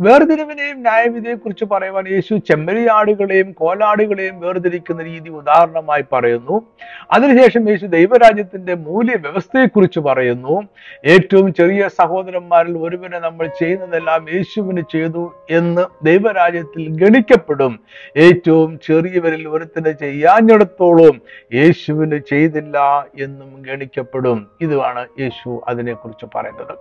വേർതിരിവിനെയും 0.00 0.76
ന്യായവിധിയെ 0.76 1.34
കുറിച്ച് 1.34 1.64
പറയുവാൻ 1.64 2.04
യേശു 2.08 2.36
ചെമ്മരിയാടുകളെയും 2.36 3.52
കോലാടുകളെയും 3.52 4.40
വേർതിരിക്കുന്ന 4.40 5.02
രീതി 5.02 5.28
ഉദാഹരണമായി 5.28 6.04
പറയുന്നു. 6.12 6.66
അതിനുശേഷം 7.12 7.68
യേശു 7.68 7.86
ദൈവരാജ്യത്തിന്റെ 7.86 8.74
മൂല്യ 8.74 9.14
വ്യവസ്ഥയെക്കുറിച്ച് 9.16 10.00
പറയുന്നു. 10.00 10.62
ഏറ്റവും 11.04 11.54
ചെറിയ 11.54 11.88
സഹോദരന്മാരിൽ 11.88 12.78
ഒരുവനെ 12.78 13.18
നമ്മൾ 13.18 13.46
ചെയ്യുന്നതെല്ലാം 13.46 14.26
യേശുവിന് 14.34 14.82
ചെയ്തു 14.92 15.34
എന്ന് 15.50 16.04
ദൈവരാജ്യത്തിൽ 16.04 16.88
ഗണിക്കപ്പെടും. 16.88 17.80
ഏറ്റവും 18.16 18.80
ചെറിയവരിൽ 18.86 19.48
ഒരുത്തിന് 19.48 19.92
ചെയ്യാഞ്ഞിടത്തോളം 19.92 21.20
യേശുവിന് 21.54 22.18
ചെയ്തില്ല 22.30 23.06
എന്നും 23.20 23.62
ഗണിക്കപ്പെടും. 23.68 24.46
ഇതുമാണ് 24.60 25.06
യേശു 25.20 25.62
അതിനെക്കുറിച്ച് 25.68 26.26
പറയുന്നത്. 26.34 26.78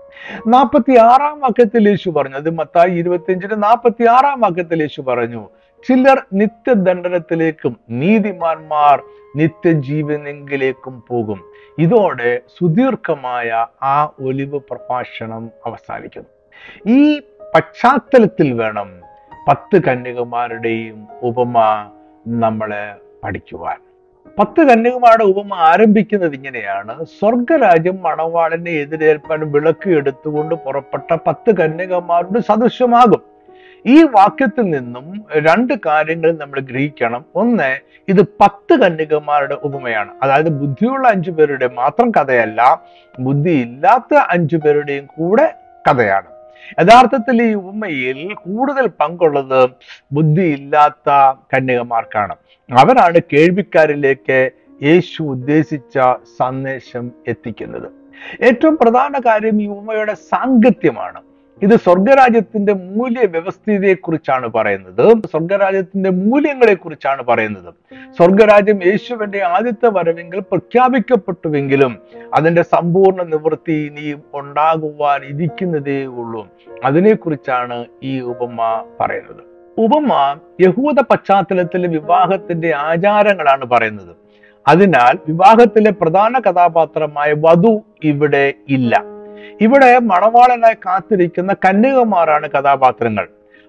നാൽപ്പത്തി 0.48 0.98
ആറാം 0.98 1.40
വാക്യത്തിൽ 1.40 1.90
യേശു 1.90 2.10
പറഞ്ഞു 2.10 2.36
അത് 2.36 2.50
മത്തായി 2.80 3.00
ഇരുപത്തിയഞ്ചിന് 3.00 3.64
നാൽപ്പത്തി 3.64 4.04
ആറാം 4.08 4.42
വാക്യത്തിൽ 4.42 4.82
യേശു 4.82 5.02
പറഞ്ഞു 5.02 5.42
ചിലർ 5.88 6.20
നിത്യദണ്ഡനത്തിലേക്കും 6.34 7.74
നീതിമാന്മാർ 7.90 9.02
നിത്യജീവനെങ്കിലേക്കും 9.36 11.04
പോകും. 11.08 11.40
ഇതോടെ 11.78 12.40
സുദീർഘമായ 12.58 13.66
ആ 13.84 13.96
ഒലിവ് 14.22 14.60
പ്രഭാഷണം 14.70 15.52
അവസാനിക്കുന്നു. 15.66 16.32
ഈ 16.88 17.20
പശ്ചാത്തലത്തിൽ 17.56 18.54
വേണം 18.62 18.90
പത്ത് 19.48 19.78
കന്യകുമാരുടെയും 19.84 21.08
ഉപമ 21.22 21.58
നമ്മളെ 22.28 22.86
പഠിക്കുവാൻ. 23.24 23.80
പത്ത് 24.38 24.62
കന്യകുമാരുടെ 24.62 25.24
ഉപമ 25.24 25.54
ആരംഭിക്കുന്നത് 25.54 26.34
ഇങ്ങനെയാണ്. 26.34 27.06
സ്വർഗരാജ്യം 27.06 27.98
മണവാളനെ 28.02 28.72
എതിരേൽപ്പാൻ 28.72 29.52
വിളക്ക് 29.52 29.90
എടുത്തുകൊണ്ട് 29.90 30.56
പുറപ്പെട്ട 30.56 31.18
പത്ത് 31.28 31.56
കന്യകമാരുടെ 31.56 32.40
സദൃശ്യമാകും 32.40 33.22
ഈ 33.86 34.04
വാക്യത്തിൽ 34.04 34.62
നിന്നും 34.62 35.26
രണ്ട് 35.34 35.74
കാര്യങ്ങൾ 35.86 36.32
നമ്മൾ 36.32 36.60
ഗ്രഹിക്കണം. 36.60 37.26
ഒന്ന് 37.36 37.80
ഇത് 38.08 38.22
പത്ത് 38.22 38.74
കന്യകമാരുടെ 38.74 39.56
ഉപമയാണ്. 39.56 40.12
അതായത് 40.24 40.50
ബുദ്ധിയുള്ള 40.50 41.08
അഞ്ചു 41.08 41.32
പേരുടെ 41.32 41.68
മാത്രം 41.68 42.12
കഥയല്ല 42.12 42.82
ബുദ്ധിയില്ലാത്ത 43.20 44.18
അഞ്ചു 44.30 44.58
പേരുടെയും 44.58 45.06
കൂടെ 45.06 45.54
കഥയാണ്. 45.88 46.39
യഥാർത്ഥത്തിൽ 46.82 47.42
ഈ 47.42 47.54
ഉമ്മയിൽ 47.54 48.34
കൂടുതൽ 48.34 48.88
പങ്കുള്ളത് 48.88 49.70
ബുദ്ധിയില്ലാത്ത 50.14 51.10
കന്യകമാർക്കാണ്. 51.54 52.36
അവരാണ് 52.70 53.20
കേൾവിക്കാരിലേക്ക് 53.34 54.40
യേശു 54.84 55.24
ഉദ്ദേശിച്ച 55.24 55.98
സന്ദേശം 56.40 57.12
എത്തിക്കുന്നത്. 57.28 57.90
ഏറ്റവും 58.42 58.78
പ്രധാന 58.78 59.20
കാര്യം 59.20 59.62
ഈ 59.62 59.68
ഉമ്മയുടെ 59.68 60.14
സാങ്കത്യമാണ്. 60.14 61.29
ഇത് 61.64 61.76
സ്വർഗരാജ്യത്തിന്റെ 61.76 62.74
മൂല്യ 62.74 63.26
വ്യവസ്ഥിതിയെ 63.26 63.94
കുറിച്ചാണ് 63.94 64.48
പറയുന്നത്. 64.48 65.14
സ്വർഗരാജ്യത്തിന്റെ 65.14 66.10
മൂല്യങ്ങളെ 66.10 66.74
കുറിച്ചാണ് 66.74 67.24
പറയുന്നത്. 67.24 67.74
സ്വർഗരാജ്യം 68.18 68.80
യേശുവിന്റെ 68.86 69.44
ആദ്യത്തെ 69.44 69.90
വരവെങ്കിൽ 69.90 70.40
പ്രഖ്യാപിക്കപ്പെട്ടുവെങ്കിലും 70.40 71.98
അതിന്റെ 72.34 72.62
സമ്പൂർണ 72.62 73.24
നിവൃത്തി 73.24 73.72
ഇനിയും 73.72 74.24
ഉണ്ടാകുവാൻ 74.34 75.22
ഇരിക്കുന്നതേ 75.24 76.06
ഉള്ളൂ. 76.06 76.48
അതിനെക്കുറിച്ചാണ് 76.86 77.86
ഈ 78.04 78.20
ഉപമ 78.20 78.86
പറയുന്നത്. 79.02 79.44
ഉപമ 79.78 80.38
യഹൂദ 80.62 81.02
പശ്ചാത്തലത്തിലെ 81.02 81.88
വിവാഹത്തിന്റെ 81.88 82.76
ആചാരങ്ങളാണ് 82.76 83.66
പറയുന്നത്. 83.66 84.16
അതിനാൽ 84.68 85.18
വിവാഹത്തിലെ 85.28 85.92
പ്രധാന 85.92 86.40
കഥാപാത്രമായ 86.40 87.34
വധു 87.40 87.82
ഇവിടെ 88.04 88.54
ഇല്ല. 88.70 89.19
ഇവിടെ 89.62 90.00
മണവാളനായി 90.00 90.74
കാത്തിരിക്കുന്ന 90.74 91.54
കന്യകമാരാണ് 91.54 92.50
കഥാപാത്രങ്ങൾ. 92.50 93.28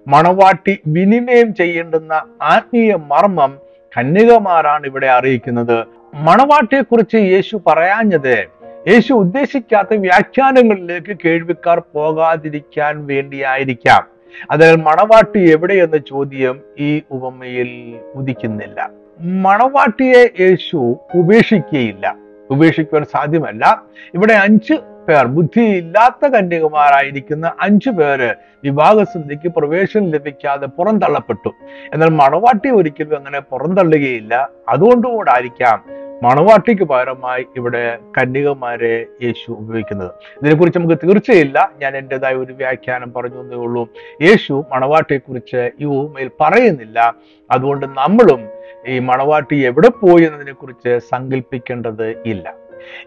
മണവാട്ടി 0.09 0.79
വിനിമയം 0.87 1.55
ചെയ്യേണ്ടുന്ന 1.55 2.23
ആത്മീയ 2.43 2.95
മർമ്മം 2.95 3.59
കന്യകമാരാണ് 3.99 4.87
ഇവിടെ 4.87 5.06
അറിയിക്കുന്നത്. 5.06 5.85
മണവാട്ടിയെക്കുറിച്ച് 6.15 7.15
യേശു 7.15 7.63
പറയാഞ്ഞത് 7.67 8.47
യേശു 8.89 9.13
ഉദ്ദേശിക്കാത്ത 9.13 9.89
വ്യാഖ്യാനങ്ങളിലേക്ക് 9.93 11.19
കേൾവിക്കാർ 11.25 11.83
പോകാതിരിക്കാൻ 11.95 13.06
വേണ്ടിയായിരിക്കാം. 13.06 14.06
അതിനാൽ 14.50 14.76
മണവാട്ടി 14.76 15.50
എവിടെയെന്ന 15.50 15.97
ചോദ്യം 15.97 16.61
ഈ 16.78 17.02
ഉപമയിൽ 17.11 17.99
ഉദിക്കുന്നില്ല. 18.15 18.91
മണവാട്ടിയെ 19.21 20.30
യേശു 20.41 20.97
ഉപേക്ഷിക്കുകയില്ല. 21.15 22.17
ഉപേക്ഷിക്കുവാൻ 22.50 23.04
സാധ്യമല്ല. 23.04 23.83
ഇവിടെ 24.15 24.33
അഞ്ച് 24.33 24.73
പേർ 25.10 25.26
ബുദ്ധിയില്ലാത്ത 25.26 26.26
കന്യകുമാരായിരിക്കുന്ന 26.26 27.52
അഞ്ചു 27.60 27.90
പേര് 27.90 28.34
വിവാഹസന്ധിക്ക് 28.64 29.49
പ്രവേശനം 29.49 30.10
ലഭിക്കാതെ 30.10 30.66
പുറന്തള്ളപ്പെട്ടു. 30.66 31.52
എന്നാൽ 31.92 32.10
മണവാട്ടി 32.10 32.70
ഒരിക്കലും 32.70 33.16
അങ്ങനെ 33.16 33.40
പുറന്തള്ളുകയില്ല. 33.40 34.50
അതുകൊണ്ടുകൂടായിരിക്കാം 34.68 36.00
മണവാട്ടിക്ക് 36.23 36.84
പകരമായി 36.84 37.46
ഇവിടെ 37.56 37.99
കന്യകമാരെ 38.18 39.06
യേശു 39.23 39.52
ഉപയോഗിക്കുന്നത്. 39.52 40.10
ഇതിനെക്കുറിച്ച് 40.10 40.78
നമുക്ക് 40.78 40.99
തീർച്ചയില്ല. 41.04 41.73
ഞാൻ 41.78 41.96
എന്റെതായ 41.96 42.34
ഒരു 42.34 42.52
വ്യാഖ്യാനം 42.52 43.12
പറഞ്ഞു 43.12 43.40
എന്നേ 43.40 43.56
ഉള്ളൂ. 43.56 43.88
യേശു 44.23 44.64
മണവാട്ടിയെക്കുറിച്ച് 44.73 45.70
ഈ 45.80 45.84
ഉപമയിൽ 45.84 46.30
പറയുന്നില്ല. 46.40 47.14
അതുകൊണ്ട് 47.50 47.86
നമ്മളും 47.86 48.49
ഈ 48.86 48.99
മണവാട്ടി 48.99 49.56
എവിടെ 49.56 49.88
പോയി 49.88 50.25
എന്നതിനെക്കുറിച്ച് 50.25 50.99
സങ്കല്പിക്കേണ്ടത് 50.99 52.08
ഇല്ല. 52.26 52.52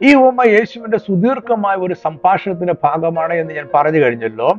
ഈ 0.01 0.15
ഉപമ 0.15 0.38
യേശുവിന്റെ 0.45 0.97
സുദീർഘമായ 0.97 1.75
ഒരു 1.75 1.93
സംഭാഷണത്തിന്റെ 1.93 2.75
ഭാഗമാണ് 2.83 3.33
എന്ന് 3.33 3.53
ഞാൻ 3.53 3.67
പറഞ്ഞു 3.73 3.99
കഴിഞ്ഞല്ലോ. 3.99 4.57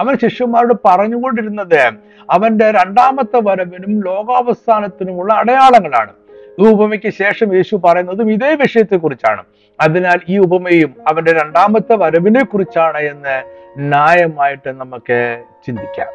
അവൻ 0.00 0.18
ശിഷ്യന്മാരോട് 0.18 0.74
പറഞ്ഞുകൊണ്ടിരുന്നത് 0.84 1.92
അവന്റെ 2.30 2.70
രണ്ടാമത്തെ 2.70 3.40
വരവിനും 3.42 4.02
ലോകാവസാനത്തിനുമുള്ള 4.04 5.34
അടയാളങ്ങളാണ്. 5.34 6.12
ഈ 6.58 6.66
ഉപമയ്ക്ക് 6.66 7.10
ശേഷം 7.10 7.54
യേശു 7.54 7.80
പറയുന്നതും 7.84 8.32
ഇതേ 8.32 8.54
വിഷയത്തെക്കുറിച്ചാണ്. 8.54 9.44
അതിനാൽ 9.80 10.20
ഈ 10.28 10.38
ഉപമയും 10.38 10.94
അവന്റെ 11.08 11.32
രണ്ടാമത്തെ 11.32 11.96
വരവിനെ 11.96 12.44
കുറിച്ചാണ് 12.44 12.98
എന്ന് 12.98 13.42
ന്യായമായിട്ട് 13.78 14.80
നമുക്ക് 14.80 15.44
ചിന്തിക്കാം. 15.66 16.06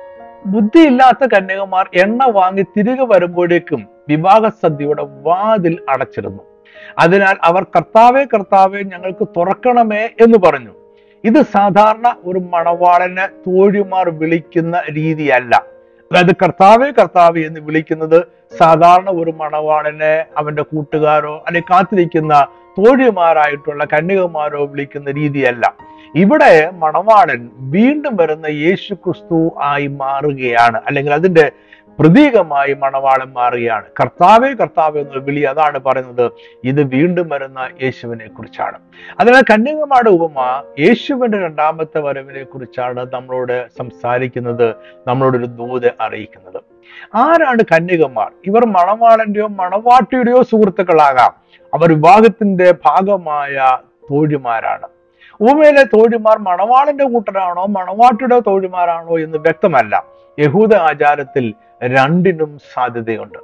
ബുദ്ധിയില്ലാത്ത 0.46 1.30
കന്യകമാർ 1.34 1.90
എണ്ണ 1.96 2.26
വാങ്ങി 2.26 2.62
തിരികെ 2.62 3.06
വരുമ്പോഴേക്കും 3.06 3.88
വിവാഹ 4.10 4.48
സദ്യയുടെ 4.48 5.04
വാതിൽ 5.04 5.78
അടച്ചിരുന്നു. 5.90 6.51
അതിനാൽ 7.00 7.36
അവർ 7.44 7.64
കർത്താവേ 7.64 8.24
കർത്താവേ 8.24 8.82
ഞങ്ങൾക്ക് 8.82 9.28
തുറക്കണമേ 9.38 10.10
എന്ന് 10.22 10.38
പറഞ്ഞു. 10.38 10.70
ഇത് 11.24 11.42
സാധാരണ 11.42 12.16
ഒരു 12.24 12.40
മണവാളനെ 12.40 13.28
തോഴിമാർ 13.28 14.10
വിളിക്കുന്ന 14.10 14.82
രീതിയല്ല. 14.92 15.64
അതായത് 16.12 16.36
കർത്താവേ 16.36 16.92
കർത്താവേ 16.92 17.42
എന്ന് 17.42 17.60
വിളിക്കുന്നത് 17.60 18.28
സാധാരണ 18.58 19.10
ഒരു 19.10 19.32
മണവാളനെ 19.32 20.26
അവന്റെ 20.38 20.62
കൂട്ടുകാരോ 20.62 21.44
അല്ലെങ്കിൽ 21.48 21.74
കാത്തിരിക്കുന്ന 21.74 22.48
തോഴിമാരായിട്ടുള്ള 22.80 23.86
കന്യകമാരോ 23.86 24.66
വിളിക്കുന്ന 24.66 25.12
രീതിയല്ല. 25.12 25.74
ഇവിടെ 26.16 26.70
മണവാളൻ 26.74 27.50
വീണ്ടും 27.58 28.16
വരുന്ന 28.16 28.46
യേശു 28.46 28.94
ക്രിസ്തു 28.94 29.52
ആയി 29.62 29.88
മാറുകയാണ്. 29.88 30.82
അല്ലെങ്കിൽ 30.88 31.14
അതിന്റെ 31.14 31.52
പ്രതീകമായി 32.02 32.74
മണവാളൻ 32.74 33.34
മാറുകയാണ്. 33.34 33.86
കർത്താവേ 34.02 34.54
കർത്താവേ 34.54 35.02
എന്ന 35.02 35.12
വിളി 35.16 35.42
അതാണ് 35.42 35.80
പറയുന്നത്. 35.80 36.32
ഇത് 36.64 36.84
വീണ്ടും 36.84 37.30
വരുന്ന 37.30 37.70
യേശുവിനെ 37.84 38.28
കുറിച്ചാണ്. 38.28 38.80
അതിനാൽ 39.20 39.42
കന്യകമാരുടെ 39.42 40.10
ഉപമ 40.10 40.64
യേശുവിന്റെ 40.80 41.40
രണ്ടാമത്തെ 41.40 42.00
വരവിനെ 42.00 42.44
കുറിച്ചാണ് 42.44 43.06
നമ്മളോട് 43.14 43.68
സംസാരിക്കുന്നത് 43.78 44.76
നമ്മളോടൊരു 45.08 45.46
ദൂത് 45.46 45.94
അറിയിക്കുന്നത്. 46.02 46.62
ആരാണ് 47.16 47.60
കന്യകമാർ? 47.60 48.32
ഇവർ 48.48 48.66
മണവാളന്റെയോ 48.66 49.48
മണവാട്ടിയുടെയോ 49.48 50.42
സുഹൃത്തുക്കളാകാം. 50.42 51.34
അവർ 51.74 51.94
വിവാഹത്തിന്റെ 51.94 52.72
ഭാഗമായ 52.72 53.78
തോഴിമാരാണ്. 54.12 54.88
ഉപമയിലെ 55.42 55.84
തോഴിമാർ 55.84 56.38
മണവാളന്റെ 56.40 57.04
കൂട്ടരാണോ 57.04 57.66
മണവാട്ടിയുടെ 57.66 58.40
തോഴിമാരാണോ 58.40 59.20
എന്ന് 59.20 59.38
വ്യക്തമല്ല. 59.38 60.04
യഹൂദ 60.40 60.76
ആചാരത്തിൽ 60.76 61.54
രണ്ടിനും 61.84 62.60
സാധ്യതയുണ്ട്. 62.74 63.38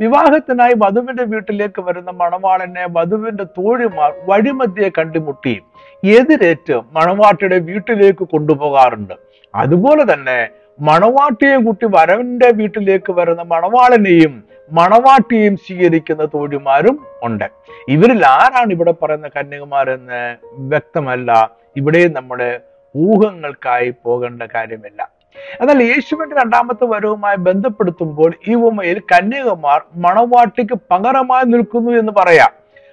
വിവാഹത്തിനായി 0.00 0.74
വധുവിന്റെ 0.76 1.24
വീട്ടിലേക്ക് 1.24 1.82
വരുന്ന 1.82 2.10
മണവാളനെ 2.10 2.86
വധുവിന്റെ 2.90 3.44
തോഴിമാർ 3.44 4.14
വഴിമധ്യേ 4.28 4.90
കണ്ടുമുട്ടി. 4.98 5.62
എതിരേറ്റ് 6.04 6.80
മണവാട്ടിയുടെ 6.92 7.58
വീട്ടിലേക്ക് 7.58 8.24
കൊണ്ടുപോകാറുണ്ട്. 8.24 9.14
അതുപോലെ 9.54 10.12
തന്നെ 10.12 10.48
മണവാട്ടിയെ 10.80 11.56
കൂട്ടി 11.56 11.86
വരവിന്റെ 11.94 12.50
വീട്ടിലേക്ക് 12.50 13.12
വരുന്ന 13.12 13.42
മണവാളനെയും 13.42 14.44
മണവാട്ടിയെയും 14.72 15.56
സ്വീകരിക്കുന്ന 15.56 16.24
തോഴിമാരും 16.24 17.06
ഉണ്ട്. 17.22 17.50
ഇവരിൽ 17.88 18.26
ആരാണ് 18.26 18.72
ഇവിടെ 18.72 18.92
പറയുന്ന 18.92 19.28
കന്യകുമാരെന്ന് 19.28 20.36
വ്യക്തമല്ല. 20.52 21.50
ഇവിടെ 21.76 22.08
നമ്മുടെ 22.08 22.60
ഊഹങ്ങൾക്കായി 22.96 23.94
പോകേണ്ട 24.04 24.42
കാര്യമില്ല. 24.42 25.13
എന്നാൽ 25.60 25.82
യേശുവിന്റെ 25.82 26.36
രണ്ടാമത്തെ 26.36 26.84
വരവുമായി 26.84 27.36
ബന്ധപ്പെടുത്തുമ്പോൾ 27.36 28.34
ഈ 28.48 28.54
ഉമ്മയിൽ 28.54 28.98
കന്യകമാർ 28.98 29.82
മണവാട്ടിക്ക് 29.94 30.78
പകരമായി 30.90 31.44
നിൽക്കുന്നു 31.44 31.90
എന്ന് 31.90 32.12
പറയാം. 32.16 32.50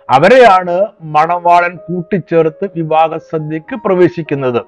അവരെയാണ് 0.10 0.86
മണവാളൻ 1.01 1.75
കൂട്ടിച്ചേർത്ത് 1.75 2.69
വിവാഹ 2.75 3.17
സദ്യക്ക് 3.17 3.75
പ്രവേശിക്കുന്നത്. 3.75 4.62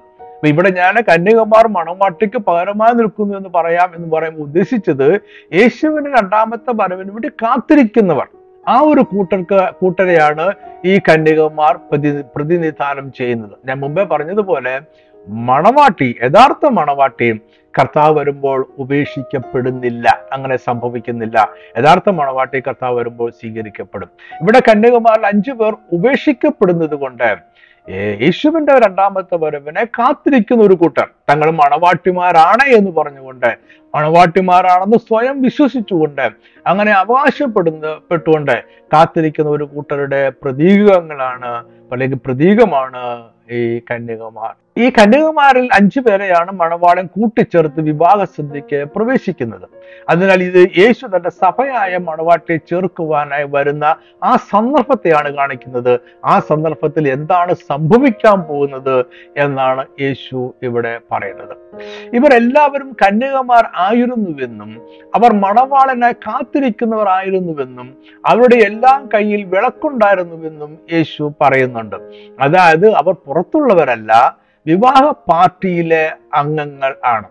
ഇവിടെ 0.46 0.70
ഞാൻ 0.70 0.94
കന്യകമാർ 0.94 1.68
മണവാട്ടിക്ക് 1.68 2.38
പകരമായി 2.38 2.92
നിൽക്കുന്നു 2.92 3.36
എന്ന് 3.36 3.48
പറയാം 3.54 3.92
എന്ന് 3.96 4.08
പറയുമ്പോൾ 4.16 4.42
ഉദ്ദേശിച്ചത് 4.42 5.20
യേശുവിന്റെ 5.54 6.10
രണ്ടാമത്തെ 6.10 6.72
വരവിന് 6.74 7.10
വേണ്ടി 7.10 7.28
കാത്തിരിക്കുന്നവർ. 7.28 8.26
ആ 8.68 8.80
ഒരു 8.80 9.00
കൂട്ടർക്ക് 9.00 9.70
കൂട്ടരെയാണ് 9.80 10.52
ഈ 10.84 10.98
കന്യകമാർ 10.98 11.76
പ്രതി 11.76 12.22
പ്രതിനിധാനം 12.36 13.12
ചെയ്യുന്നത്. 13.12 13.52
ഞാൻ 13.64 13.80
മുമ്പേ 13.80 14.04
പറഞ്ഞതുപോലെ 14.04 14.80
മണവാട്ടി 15.28 16.16
യഥാർത്ഥ 16.22 16.66
മണവാട്ടി 16.66 17.40
കർത്താവ് 17.78 18.18
വരുമ്പോൾ 18.18 18.66
ഉപേക്ഷിക്കപ്പെടുന്നില്ല. 18.78 20.24
അങ്ങനെ 20.32 20.56
സംഭവിക്കുന്നില്ല. 20.56 21.48
യഥാർത്ഥ 21.78 22.10
മണവാട്ടി 22.10 22.60
കർത്താവ് 22.60 22.98
വരുമ്പോൾ 22.98 23.30
സ്വീകരിക്കപ്പെടും. 23.30 24.08
ഇവിടെ 24.40 24.62
കന്യകമാരിൽ 24.68 25.26
അഞ്ചു 25.26 25.52
പേർ 25.52 25.76
ഉപേക്ഷിക്കപ്പെടുന്നത് 25.92 26.94
കൊണ്ട് 26.94 27.54
യേശുവിന്റെ 28.20 28.78
രണ്ടാമത്തെ 28.78 29.36
വരവിനെ 29.36 29.84
കാത്തിരിക്കുന്ന 29.84 30.62
ഒരു 30.64 30.74
കൂട്ടർ 30.74 31.08
തങ്ങൾ 31.30 31.50
മണവാട്ടിമാരാണ് 31.50 32.74
എന്ന് 32.76 32.90
പറഞ്ഞുകൊണ്ട് 32.90 33.58
മണവാട്ടിമാരാണെന്ന് 33.94 34.96
സ്വയം 34.96 35.42
വിശ്വസിച്ചുകൊണ്ട് 35.42 36.30
അങ്ങനെ 36.66 36.92
അവകാശപ്പെടുന്ന 36.92 37.94
പെട്ടുകൊണ്ട് 38.10 38.64
കാത്തിരിക്കുന്ന 38.92 39.50
ഒരു 39.50 39.64
കൂട്ടരുടെ 39.64 40.32
പ്രതീകങ്ങളാണ് 40.42 41.64
അല്ലെങ്കിൽ 41.92 42.18
പ്രതീകമാണ് 42.24 43.24
ഈ 43.50 43.78
കന്യകമാർ 43.78 44.63
ഈ 44.76 44.90
കന്യകമാരിൽ 44.90 45.68
അഞ്ചു 45.72 46.00
പേരെയാണ് 46.00 46.52
മണവാളൻ 46.52 47.06
കൂട്ടിച്ചേർത്ത് 47.06 47.80
വിവാഹ 47.80 48.24
സദ്യക്ക് 48.24 48.84
പ്രവേശിക്കുന്നത്. 48.96 49.66
അതിനാൽ 50.08 50.42
ഇത് 50.42 50.68
യേശു 50.78 51.06
തന്റെ 51.06 51.30
സഭയായ 51.30 51.98
മണവാട്ടിയെ 51.98 52.56
ചേർക്കുവാനായി 52.56 53.46
വരുന്ന 53.50 53.96
ആ 54.22 54.36
സന്ദർഭത്തെയാണ് 54.36 55.30
കാണിക്കുന്നത്. 55.34 56.00
ആ 56.24 56.38
സന്ദർഭത്തിൽ 56.38 57.08
എന്താണ് 57.08 57.54
സംഭവിക്കാൻ 57.54 58.40
പോകുന്നത് 58.40 59.04
എന്നാണ് 59.36 59.86
യേശു 60.00 60.54
ഇവിടെ 60.62 61.00
പറയുന്നത്. 61.12 61.54
ഇവരെല്ലാവരും 62.12 62.96
കന്യകമാർ 63.04 63.64
ആയിരുന്നുവെന്നും 63.76 64.70
അവർ 65.14 65.32
മണവാളനെ 65.32 66.12
കാത്തിരിക്കുന്നവർ 66.12 67.08
ആയിരുന്നുവെന്നും 67.08 67.96
അവരുടെ 68.26 68.56
എല്ലാം 68.56 69.08
കയ്യിൽ 69.14 69.44
വിളക്കുണ്ടായിരുന്നുവെന്നും 69.44 70.78
യേശു 70.92 71.32
പറയുന്നുണ്ട്. 71.40 71.96
അതായത് 72.40 72.94
അവർ 72.94 73.14
പുറത്തുള്ളവരല്ല 73.26 74.43
വിവാഹ 74.66 75.10
പാർട്ടിയിലെ 75.10 76.12
അംഗങ്ങൾ 76.34 76.94
ആണ്. 77.04 77.24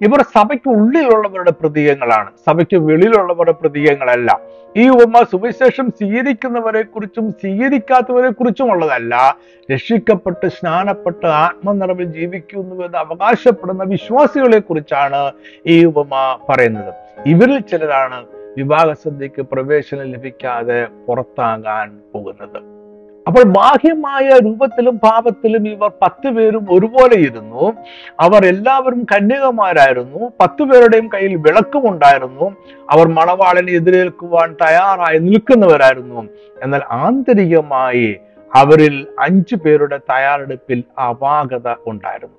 ഇവർ 0.00 0.22
സഭയ്ക്ക് 0.22 0.68
ഉള്ളിലുള്ളവരുടെ 0.68 1.50
പ്രതീകങ്ങളാണ്. 1.50 2.30
സഭയ്ക്ക് 2.46 2.76
വെളിയിലുള്ളവരുടെ 2.76 3.52
പ്രതീകങ്ങളല്ല. 3.52 4.40
ഈ 4.76 4.88
ഉപമ 4.88 5.22
സുവിശേഷം 5.32 5.90
സ്വീകരിക്കുന്നവരെ 5.90 6.82
കുറിച്ചും 6.82 7.32
സ്വീകരിക്കാത്തവരെ 7.32 8.30
കുറിച്ചും 8.30 8.72
ഉള്ളതല്ല. 8.72 9.36
രക്ഷിക്കപ്പെട്ട് 9.72 10.48
സ്നാനപ്പെട്ട് 10.48 11.26
ആത്മനിറവിൽ 11.26 12.04
ജീവിക്കുന്നുവെന്ന് 12.04 12.98
അവകാശപ്പെടുന്ന 12.98 13.82
വിശ്വാസികളെ 13.82 14.58
കുറിച്ചാണ് 14.58 15.32
ഈ 15.66 15.84
ഉപമ 15.84 16.38
പറയുന്നത്. 16.48 16.94
ഇവരിൽ 17.26 17.58
ചിലരാണ് 17.58 18.26
വിവാഹ 18.56 18.92
സദ്യക്ക് 18.92 19.42
പ്രവേശനം 19.42 20.02
ലഭിക്കാതെ 20.02 20.86
പുറത്താകാൻ 21.08 22.00
പോകുന്നത്. 22.14 22.79
അപ്പോൾ 23.26 23.42
ബാഹ്യമായ 23.42 24.28
രൂപത്തിലും 24.28 24.98
പാപത്തിലും 24.98 25.68
ഇവർ 25.68 25.90
പത്ത് 26.02 26.28
പേരും 26.28 26.66
ഒരുപോലെ 26.70 27.14
ഇരുന്നു. 27.14 27.72
അവർ 28.20 28.46
എല്ലാവരും 28.46 29.06
കന്യകമാരായിരുന്നു. 29.12 30.32
പത്തു 30.40 30.64
പേരുടെയും 30.64 31.10
കയ്യിൽ 31.14 31.36
വിളക്കും 31.36 31.88
ഉണ്ടായിരുന്നു. 31.88 32.56
അവർ 32.90 33.08
മണവാളനെ 33.08 33.72
എതിരേൽക്കുവാൻ 33.72 34.52
തയ്യാറായി 34.52 35.18
നിൽക്കുന്നവരായിരുന്നു. 35.18 36.28
എന്നാൽ 36.62 36.82
ആന്തരികമായി 36.90 38.16
അവരിൽ 38.54 39.06
അഞ്ചു 39.18 39.56
പേരുടെ 39.56 39.96
തയ്യാറെടുപ്പിൽ 39.96 40.84
അപാകത 41.00 41.74
ഉണ്ടായിരുന്നു. 41.86 42.36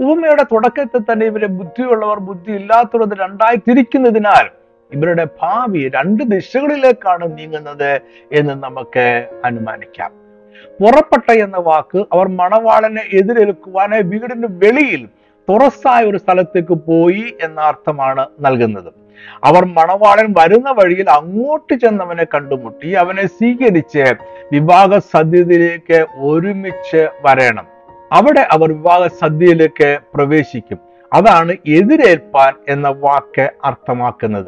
ഉപമയുടെ 0.00 0.42
തുടക്കത്തിൽ 0.42 1.12
തന്നെ 1.12 1.26
ഇവരെ 1.26 1.46
ബുദ്ധിയുള്ളവർ 1.46 2.18
ബുദ്ധി 2.18 2.52
ഇല്ലാത്തവർ 2.52 3.18
രണ്ടായി 3.18 3.56
തിരിക്കുന്നതിനാൽ 3.56 4.48
ഇവരുടെ 4.92 5.26
ഭാവി 5.42 5.88
രണ്ട് 5.88 6.22
ദിശകളിലേക്കാണ് 6.22 7.38
നീങ്ങുന്നത് 7.38 8.00
എന്ന് 8.32 8.62
നമുക്ക് 8.62 9.28
അനുമാനിക്കാം. 9.44 10.23
പുറപ്പെട്ട 10.80 11.32
എന്ന 11.32 11.56
വാക്ക് 11.56 11.98
അവർ 12.12 12.28
മണവാളനെ 12.28 13.02
എതിരേൽക്കുവാനായി 13.12 14.02
വീടിന് 14.02 14.46
വെളിയിൽ 14.50 15.08
തുറസായ 15.50 16.04
ഒരു 16.04 16.16
സ്ഥലത്തേക്ക് 16.16 16.74
പോയി 16.74 17.34
എന്ന 17.42 17.60
അർത്ഥമാണ് 17.60 18.26
നൽകുന്നത്. 18.40 18.92
അവർ 19.44 19.64
മണവാളൻ 19.64 20.34
വരുന്ന 20.38 20.70
വഴിയിൽ 20.70 21.10
അങ്ങോട്ട് 21.10 21.74
ചെന്നവനെ 21.74 22.24
കണ്ടുമുട്ടി. 22.24 22.92
അവനെ 22.92 23.26
സ്വീകരിച്ച് 23.26 24.14
വിവാഹ 24.52 24.98
സദ്യയിലേക്ക് 24.98 26.06
ഒരുമിച്ച് 26.16 27.08
വരണം. 27.22 27.66
അവിടെ 28.12 28.46
അവർ 28.50 28.68
വിവാഹ 28.72 29.06
സദ്യയിലേക്ക് 29.06 29.98
പ്രവേശിക്കും. 30.14 30.78
അതാണ് 31.12 31.52
എതിരേൽപ്പാൻ 31.52 32.54
എന്ന 32.68 32.88
വാക്ക് 32.88 33.50
അർത്ഥമാക്കുന്നത്. 33.64 34.46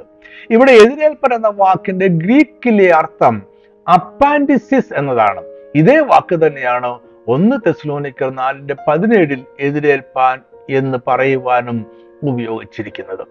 ഇവിടെ 0.50 0.72
എതിരേൽപ്പൻ 0.72 1.34
എന്ന 1.34 1.48
വാക്കിന്റെ 1.48 2.06
ഗ്രീക്കിലെ 2.06 2.90
അർത്ഥം 2.90 3.42
അപ്പാൻഡിസിസ് 3.92 4.94
എന്നതാണ്. 4.96 5.55
ഇതേ 5.76 5.98
വാക്ക് 5.98 6.36
തന്നെയാണ് 6.46 6.98
ഒന്ന് 7.28 7.56
തെസ്ലോനിക്കർ 7.66 8.30
നാലിന്റെ 8.34 8.76
പതിനേഴിൽ 8.88 9.44
എതിരേൽപ്പാൻ 9.60 10.40
എന്ന് 10.70 10.98
പറയുവാനും 11.06 11.86
ഉപയോഗിച്ചിരിക്കുന്നത്. 12.22 13.24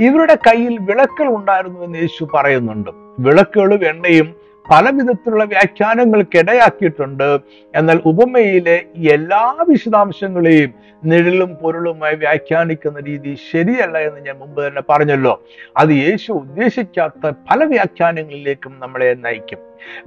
ഇവരുടെ 0.00 0.34
കയ്യിൽ 0.34 0.78
വിളക്കുകൾ 0.80 1.28
ഉണ്ടായിരുന്നു 1.28 1.84
എന്ന് 1.84 1.98
യേശു 1.98 2.28
പറയുന്നുണ്ട്. 2.34 2.90
വിളക്കുകളും 3.18 3.88
എണ്ണയും 3.88 4.41
പല 4.70 4.90
വിധത്തിലുള്ള 4.90 5.44
വ്യാഖ്യാനങ്ങൾക്ക് 5.44 6.38
ഇടയാക്കിയിട്ടുണ്ട്. 6.38 7.38
എന്നാൽ 7.74 8.00
ഉപമയിലെ 8.06 8.82
എല്ലാ 8.96 9.56
വിശദാംശങ്ങളെയും 9.68 10.74
നിഴലും 11.04 11.54
പൊരുളുമായി 11.54 12.14
വ്യാഖ്യാനിക്കുന്ന 12.14 13.00
രീതി 13.00 13.38
ശരിയല്ല 13.52 13.98
എന്ന് 13.98 14.20
ഞാൻ 14.20 14.38
മുമ്പ് 14.38 14.66
തന്നെ 14.66 14.82
പറഞ്ഞല്ലോ. 14.88 15.42
അത് 15.76 15.88
യേശു 15.88 16.32
ഉദ്ദേശിക്കാത്ത 16.32 17.30
പല 17.30 17.64
വ്യാഖ്യാനങ്ങളിലേക്കും 17.64 18.80
നമ്മളെ 18.80 19.14
നയിക്കും. 19.14 19.58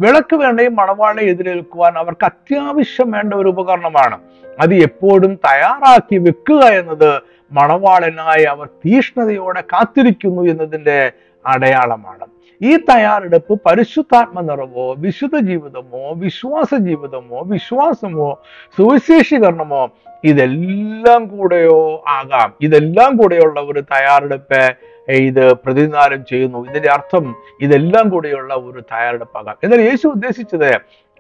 വിളക്ക് 0.02 0.36
വേണ്ടയും 0.36 0.76
മണവാളെ 0.76 1.24
എതിരേൽക്കുവാൻ 1.24 1.94
അവർക്ക് 1.98 2.26
അത്യാവശ്യം 2.26 3.12
വേണ്ട 3.12 3.34
ഒരു 3.34 3.50
ഉപകരണമാണ്. 3.50 4.20
അത് 4.60 4.76
എപ്പോഴും 4.76 5.36
തയ്യാറാക്കി 5.36 6.18
വെക്കുക 6.18 6.62
എന്നത് 6.64 7.22
മണവാളനായി 7.52 8.44
അവർ 8.44 8.66
തീഷ്ണതയോടെ 8.66 9.62
കാത്തിരിക്കുന്നു 9.62 10.42
എന്നതിന്റെ 10.42 11.12
അടയാളമാണ്. 11.46 12.35
ഈ 12.62 12.78
തയ്യാറെടുപ്പ് 12.78 13.62
പരിശുദ്ധാത്മ 13.66 14.42
നിറവോ 14.42 14.94
വിശുദ്ധ 14.94 15.40
ജീവിതമോ 15.40 16.14
വിശ്വാസ 16.14 16.76
ജീവിതമോ 16.76 17.42
വിശ്വാസമോ 17.42 18.40
സുവിശേഷീകരണമോ 18.78 19.90
ഇതെല്ലാം 20.24 21.28
കൂടെയോ 21.28 22.04
ആകാം. 22.08 22.54
ഇതെല്ലാം 22.62 23.18
കൂടെയുള്ള 23.18 23.60
ഒരു 23.60 23.82
തയ്യാറെടുപ്പ് 23.82 24.76
ഇത് 25.12 25.54
പ്രതിനിധാനം 25.54 26.26
ചെയ്യുന്നു. 26.26 26.70
ഇതിന്റെ 26.70 26.92
അർത്ഥം 26.92 27.36
ഇതെല്ലാം 27.62 28.10
കൂടെയുള്ള 28.10 28.54
ഒരു 28.54 28.82
തയ്യാറെടുപ്പാകാം. 28.82 29.58
എന്നാൽ 29.64 29.82
യേശു 29.82 30.08
ഉദ്ദേശിച്ചത് 30.08 30.72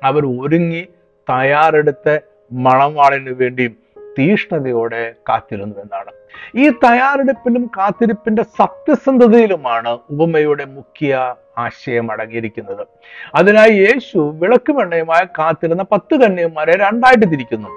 അവർ 0.03 0.25
ഒരുങ്ങി 0.25 0.87
തയ്യാറെടുത്ത് 1.29 2.19
മണവാളിന് 2.51 3.29
വേണ്ടി 3.29 3.75
തീഷ്ണതയോടെ 4.19 5.13
കാത്തിരുന്നു 5.29 5.79
എന്നാണ് 5.79 6.11
ഈ 6.55 6.69
തയ്യാറെടുപ്പിലും 6.69 7.71
കാത്തിരിപ്പിന്റെ 7.77 8.43
സത്യസന്ധതയിലുമാണ് 8.43 9.97
ഉപമയുടെ 10.09 10.65
മുഖ്യ 10.65 11.35
ആശയം 11.57 12.11
അടങ്ങിയിരിക്കുന്നത്. 12.11 12.87
അതിനായി 13.35 13.71
യേശു 13.71 14.35
വിളക്കുമെണ്ണയുമായി 14.39 15.25
കാത്തിരുന്ന 15.25 15.83
പത്ത് 15.83 16.15
കന്യന്മാരെ 16.15 16.77
രണ്ടായിട്ട് 16.77 17.25
തിരിക്കുന്നു. 17.31 17.69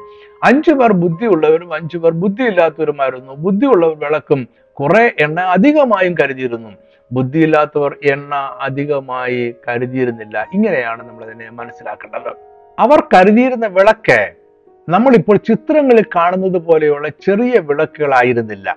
അഞ്ചു 0.44 0.70
പേർ 0.70 0.92
ബുദ്ധിയുള്ളവരും 0.92 1.74
അഞ്ചു 1.74 1.98
പേർ 1.98 2.12
ബുദ്ധിയില്ലാത്തവരുമായിരുന്നു. 2.12 3.32
ബുദ്ധിയുള്ളവർ 3.32 3.98
വിളക്കും 3.98 4.48
കുറെ 4.72 5.12
എണ്ണ 5.20 5.40
അധികമായും 5.40 6.14
കരുതിയിരുന്നു. 6.14 6.68
ബുദ്ധിയില്ലാത്തവർ 7.12 7.96
എണ്ണ 8.04 8.34
അധികമായി 8.60 9.54
കരുതിയിരുന്നില്ല. 9.68 10.46
ഇങ്ങനെയാണ് 10.54 11.08
നമ്മൾ 11.08 11.24
അതിനെ 11.24 11.50
മനസ്സിലാക്കേണ്ടത്. 11.50 12.34
അവർ 12.78 13.00
കരുതിയിരുന്ന 13.00 13.66
വിളക്ക് 13.66 14.32
നമ്മളിപ്പോൾ 14.88 15.36
ചിത്രങ്ങളിൽ 15.36 16.04
കാണുന്നത് 16.16 16.58
പോലെയുള്ള 16.58 17.08
ചെറിയ 17.08 17.58
വിളക്കുകളായിരുന്നില്ല. 17.58 18.76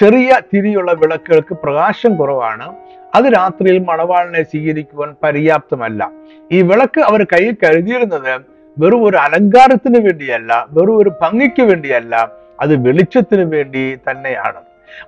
ചെറിയ 0.00 0.40
തിരിയുള്ള 0.54 0.92
വിളക്കുകൾക്ക് 0.92 1.54
പ്രകാശം 1.54 2.16
കുറവാണ്. 2.16 2.74
അത് 3.14 3.24
രാത്രിയിൽ 3.24 3.78
മണവാളിനെ 3.78 4.42
സ്വീകരിക്കുവാൻ 4.42 5.14
പര്യാപ്തമല്ല. 5.22 6.10
ഈ 6.52 6.62
വിളക്ക് 6.62 7.00
അവർ 7.00 7.24
കയ്യിൽ 7.24 7.56
കരുതിയിരുന്നത് 7.64 8.40
വെറും 8.78 9.04
ഒരു 9.04 9.16
അലങ്കാരത്തിന് 9.16 10.06
വേണ്ടിയല്ല 10.06 10.66
വെറും 10.70 10.98
ഒരു 10.98 11.12
ഭംഗിക്ക് 11.22 11.62
വേണ്ടിയല്ല 11.62 12.30
അത് 12.60 12.76
വെളിച്ചത്തിന് 12.86 13.44
വേണ്ടി 13.54 13.98
തന്നെയാണ്. 14.10 14.60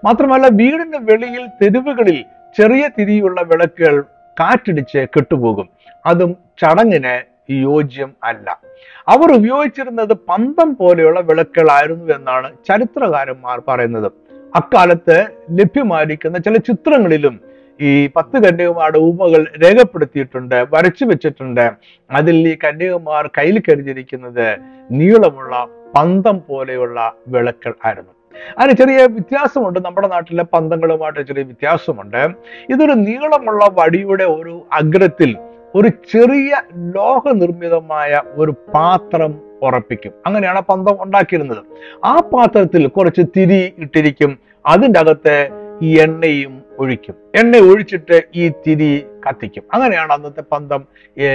മാത്രമല്ല 0.04 0.46
വീടിന്റെ 0.52 0.98
വെളിയിൽ 0.98 1.46
തെരുവുകളിൽ 1.62 2.24
ചെറിയ 2.56 2.88
തിരിയുള്ള 2.98 3.42
വിളക്കുകൾ 3.42 4.02
കാറ്റിടിച്ച് 4.40 5.06
കെട്ടുപോകും. 5.16 5.68
അതും 6.06 6.36
ചടങ്ങിന് 6.62 7.33
യോജ്യം 7.50 8.12
അല്ല. 8.24 8.60
അവർ 9.08 9.32
ഉപയോഗിച്ചിരുന്നത് 9.32 10.12
പന്തം 10.12 10.76
പോലെയുള്ള 10.76 11.20
വിളക്കുകളായിരുന്നു 11.20 12.14
എന്നാണ് 12.14 12.52
ചരിത്രകാരന്മാർ 12.68 13.62
പറയുന്നത്. 13.68 14.12
അക്കാലത്ത് 14.54 15.26
ലഭ്യമായിരിക്കുന്ന 15.50 16.38
ചില 16.38 16.56
ചിത്രങ്ങളിലും 16.56 17.40
ഈ 17.80 18.06
പത്ത് 18.06 18.44
കന്യകുമാരുടെ 18.44 18.98
ഉപകൾ 18.98 19.46
രേഖപ്പെടുത്തിയിട്ടുണ്ട് 19.64 20.66
വരച്ചു 20.74 21.04
വെച്ചിട്ടുണ്ട്. 21.04 21.72
അതിൽ 22.10 22.34
ഈ 22.34 22.58
കന്യകുമാർ 22.64 23.26
കയ്യിൽ 23.26 23.62
കരുതിയിരിക്കുന്നത് 23.68 24.58
നീളമുള്ള 24.90 25.66
പന്തം 25.96 26.42
പോലെയുള്ള 26.48 27.12
വിളക്കൾ 27.28 27.74
ആയിരുന്നു. 27.84 28.10
അതിന് 28.58 28.76
ചെറിയ 28.76 28.96
വ്യത്യാസമുണ്ട്. 28.96 29.78
നമ്മുടെ 29.84 30.08
നാട്ടിലെ 30.08 30.44
പന്തങ്ങളുമായിട്ട് 30.44 31.20
ചെറിയ 31.20 31.42
വ്യത്യാസമുണ്ട്. 31.42 32.28
ഇതൊരു 32.70 32.92
നീളമുള്ള 32.92 33.70
വടിയുടെ 33.72 34.24
ഒരു 34.24 34.66
അഗ്രത്തിൽ 34.72 35.36
ഒരു 35.76 35.88
ചെറിയ 35.88 36.62
ലോഹ 36.96 37.22
നിർമ്മിതമായ 37.32 38.20
ഒരു 38.34 38.50
പാത്രം 38.74 39.40
ഉറപ്പിക്കും. 39.62 40.12
അങ്ങനെയാണ് 40.26 40.60
പന്തം 40.60 41.02
ഉണ്ടാക്കിയിരുന്നത്. 41.02 41.62
ആ 42.04 42.20
പാത്രത്തിൽ 42.20 42.86
കുറച്ച് 42.86 43.22
തിരി 43.36 43.72
ഇട്ടിരിക്കും. 43.78 44.38
അതിന്റെ 44.66 45.00
അകത്ത് 45.00 45.48
ഈ 45.82 45.98
എണ്ണയും 45.98 46.62
ഒഴിക്കും. 46.78 47.14
എണ്ണ 47.34 47.56
ഒഴിച്ചിട്ട് 47.56 48.22
ഈ 48.34 48.48
തിരി 48.48 49.06
കത്തിക്കും. 49.28 49.62
അങ്ങനെയാണ് 49.72 50.12
അന്നത്തെ 50.12 50.42
പന്തം 50.52 50.86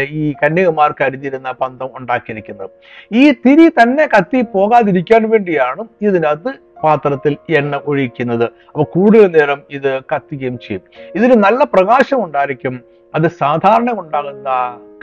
ഈ 0.10 0.34
കന്യകുമാർ 0.43 0.93
കരുതിയിരുന്ന 1.02 1.52
പന്തം 1.52 1.89
ഉണ്ടാക്കിയിരിക്കുന്നത്. 1.95 2.69
ഈ 3.12 3.32
തിരി 3.32 3.69
തന്നെ 3.69 4.06
കത്തി 4.06 4.41
പോകാതിരിക്കാൻ 4.41 5.30
വേണ്ടിയാണ് 5.30 5.86
ഇതിനകത്ത് 6.02 6.54
പാത്രത്തിൽ 6.84 7.38
എണ്ണ 7.49 7.82
ഒഴിക്കുന്നത്. 7.86 8.43
അപ്പൊ 8.43 8.84
കൂടുതൽ 8.84 9.28
നേരം 9.28 9.62
ഇത് 9.71 9.99
കത്തിക്കുകയും 9.99 10.60
ചെയ്യും. 10.60 10.82
ഇതിന് 11.15 11.43
നല്ല 11.43 11.63
പ്രകാശം 11.63 12.23
ഉണ്ടായിരിക്കും. 12.23 12.98
അത് 13.15 13.27
സാധാരണ 13.27 13.91
ഉണ്ടാകുന്ന 13.91 14.49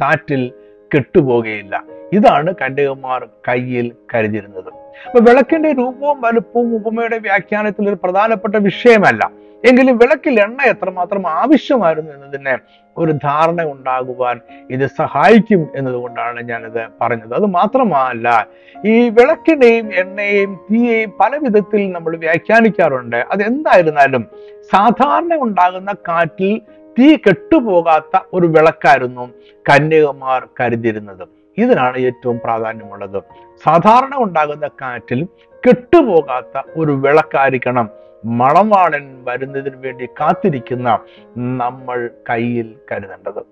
കാറ്റിൽ 0.00 0.52
കെട്ടുപോകുകയില്ല 0.94 1.84
ഇതാണ് 2.12 2.54
കന്യകമാർ 2.62 3.28
കയ്യിൽ 3.48 3.92
കരുതിയിരുന്നത്. 4.14 4.68
അപ്പൊ 5.06 5.20
വിളക്കിന്റെ 5.20 5.72
രൂപവും 5.72 6.20
വലുപ്പവും 6.20 6.74
ഉപമയുടെ 6.74 7.18
വ്യാഖ്യാനത്തിൽ 7.18 7.88
ഒരു 7.88 7.98
പ്രധാനപ്പെട്ട 8.04 8.54
വിഷയമല്ല. 8.54 9.30
എങ്കിലും 9.64 9.98
വിളക്കിൽ 9.98 10.40
എണ്ണ 10.40 10.62
എത്രമാത്രം 10.62 11.28
ആവശ്യമായിരുന്നു 11.28 12.12
എന്നതിന് 12.12 12.58
ഒരു 12.96 13.12
ധാരണ 13.12 13.62
ഉണ്ടാകുവാൻ 13.64 14.40
ഇത് 14.70 14.86
സഹായിക്കും 14.86 15.68
എന്നതുകൊണ്ടാണ് 15.76 16.42
ഞാനിത് 16.42 16.86
പറഞ്ഞത്. 17.00 17.34
അത് 17.34 17.46
മാത്രമല്ല 17.46 18.46
ഈ 18.86 19.08
വിളക്കിനെയും 19.08 19.94
എണ്ണയെയും 19.94 20.60
തീയെയും 20.72 21.12
പല 21.20 21.36
വിധത്തിൽ 21.36 21.92
നമ്മൾ 21.92 22.16
വ്യാഖ്യാനിക്കാറുണ്ട്. 22.16 23.16
അത് 23.16 23.42
എന്തായിരുന്നാലും 23.42 24.26
സാധാരണ 24.72 25.34
ഉണ്ടാകുന്ന 25.34 25.92
കാറ്റിൽ 26.08 26.60
തീ 26.98 27.16
കെട്ടുപോകാത്ത 27.16 28.20
ഒരു 28.32 28.46
വിളക്കായിരുന്നു 28.46 29.30
കന്യകമാർ 29.56 30.48
കരുതിയിരുന്നത്. 30.60 31.28
ഇതിനാണ് 31.58 31.98
ഏറ്റവും 31.98 32.40
പ്രാധാന്യമുള്ളത്. 32.44 33.22
സാധാരണ 33.64 34.10
ഉണ്ടാകുന്ന 34.16 34.68
കാറ്റിൽ 34.68 35.24
കെട്ടുപോകാത്ത 35.68 36.62
ഒരു 36.76 36.92
വിളക്കായിരിക്കണം. 36.92 37.88
മണവാളൻ 38.24 39.24
വരുന്നതിന് 39.28 39.76
വേണ്ടി 39.76 40.06
കാത്തിരിക്കുന്ന 40.06 40.98
നമ്മൾ 41.36 42.10
കയ്യിൽ 42.30 42.74
കരുതേണ്ടത്. 42.92 43.42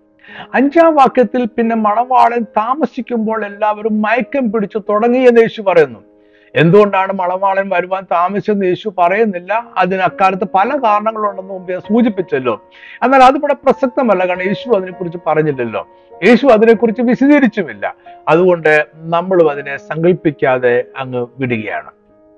അഞ്ചാം 0.54 0.94
വാക്യത്തിൽ 0.94 1.46
പിന്നെ 1.46 1.76
മണവാളൻ 1.76 2.42
താമസിക്കുമ്പോൾ 2.42 3.44
എല്ലാവരും 3.44 4.02
മയക്കം 4.02 4.52
പിടിച്ചു 4.52 4.78
തുടങ്ങിയെന്ന് 4.78 5.40
യേശു 5.40 5.62
പറയുന്നു. 5.62 6.13
എന്തുകൊണ്ടാണ് 6.56 7.12
മണവാളൻ 7.12 7.68
വരുവാൻ 7.68 8.06
താമസിച്ചെന്ന് 8.12 8.66
യേശു 8.66 8.94
പറയുന്നില്ല? 8.98 9.66
അതിന് 9.76 10.00
അക്കാലത്ത് 10.00 10.46
പല 10.54 10.68
കാരണങ്ങളുണ്ടെന്ന് 10.68 11.50
മുമ്പ് 11.50 11.78
സൂചിപ്പിച്ചല്ലോ. 11.78 12.62
എന്നാൽ 13.02 13.22
അതിവിടെ 13.22 13.54
പ്രസക്തമല്ല 13.54 14.28
കാരണം 14.28 14.42
യേശു 14.42 14.76
അതിനെക്കുറിച്ച് 14.76 15.18
പറഞ്ഞില്ലല്ലോ. 15.26 15.88
യേശു 16.24 16.46
അതിനെക്കുറിച്ച് 16.46 17.02
വിശദീകരിച്ചുമില്ല. 17.02 17.94
അതുകൊണ്ട് 18.28 18.86
നമ്മളും 18.94 19.50
അതിനെ 19.50 19.76
സങ്കല്പിക്കാതെ 19.76 20.84
അങ്ങ് 20.96 21.26
വിടുകയാണ്. 21.38 21.90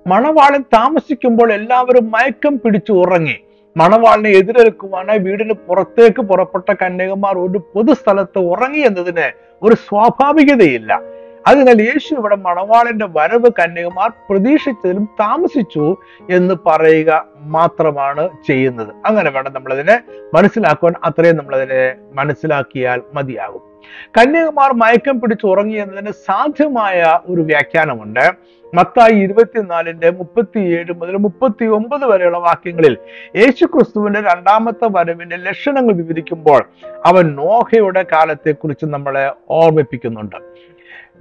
മണവാളൻ 0.07 0.61
താമസിക്കുമ്പോൾ 0.61 1.53
എല്ലാവരും 1.53 2.11
മയക്കം 2.11 2.59
പിടിച്ചു 2.59 2.91
ഉറങ്ങി. 2.91 3.37
മണവാളിനെ 3.77 4.29
എതിരേൽക്കുവാനായി 4.29 5.19
വീടിന് 5.19 5.53
പുറത്തേക്ക് 5.53 6.21
പുറപ്പെട്ട 6.21 6.73
കന്യകമാർ 6.81 7.37
ഒരു 7.37 7.71
പൊതുസ്ഥലത്ത് 7.73 8.39
ഉറങ്ങി 8.39 8.79
എന്നതിന് 8.79 9.31
ഒരു 9.63 9.75
സ്വാഭാവികതയില്ല. 9.75 11.16
അതിനാൽ 11.47 11.81
യേശു 11.81 12.15
ഇവിടെ 12.15 12.35
മണവാളന്റെ 12.35 13.05
വരവ് 13.05 13.49
കന്യകുമാർ 13.59 14.09
പ്രതീക്ഷിച്ചതിലും 14.29 15.09
താമസിച്ചു 15.19 15.97
എന്ന് 16.29 16.55
പറയുക 16.65 17.25
മാത്രമാണ് 17.39 18.29
ചെയ്യുന്നത്. 18.47 18.95
അങ്ങനെ 19.05 19.29
വേണം 19.29 19.53
നമ്മളതിനെ 19.53 20.01
മനസ്സിലാക്കുവാൻ. 20.33 20.93
അത്രയും 21.03 21.37
നമ്മളതിനെ 21.37 21.95
മനസ്സിലാക്കിയാൽ 22.13 23.01
മതിയാകും. 23.13 23.61
കന്യകുമാർ 24.17 24.73
മയക്കം 24.73 25.21
പിടിച്ച് 25.21 25.45
ഉറങ്ങി 25.45 25.73
എന്നതിന് 25.73 26.11
സാധ്യമായ 26.11 27.19
ഒരു 27.25 27.41
വ്യാഖ്യാനമുണ്ട്. 27.41 28.31
മത്തായി 28.73 29.11
ഇരുപത്തിനാലിന്റെ 29.11 30.09
മുപ്പത്തിയേഴ് 30.09 30.93
മുതൽ 30.93 31.15
മുപ്പത്തി 31.15 31.65
ഒമ്പത് 31.65 32.05
വരെയുള്ള 32.05 32.37
വാക്യങ്ങളിൽ 32.37 32.97
യേശു 33.35 33.65
ക്രിസ്തുവിന്റെ 33.65 34.21
രണ്ടാമത്തെ 34.21 34.87
വരവിന്റെ 34.91 35.35
ലക്ഷണങ്ങൾ 35.35 35.93
വിവരിക്കുമ്പോൾ 35.93 36.65
അവൻ 37.05 37.35
നോഹയുടെ 37.35 38.05
കാലത്തെക്കുറിച്ച് 38.11 38.85
നമ്മളെ 38.85 39.31
ഓർമ്മിപ്പിക്കുന്നുണ്ട്. 39.49 40.35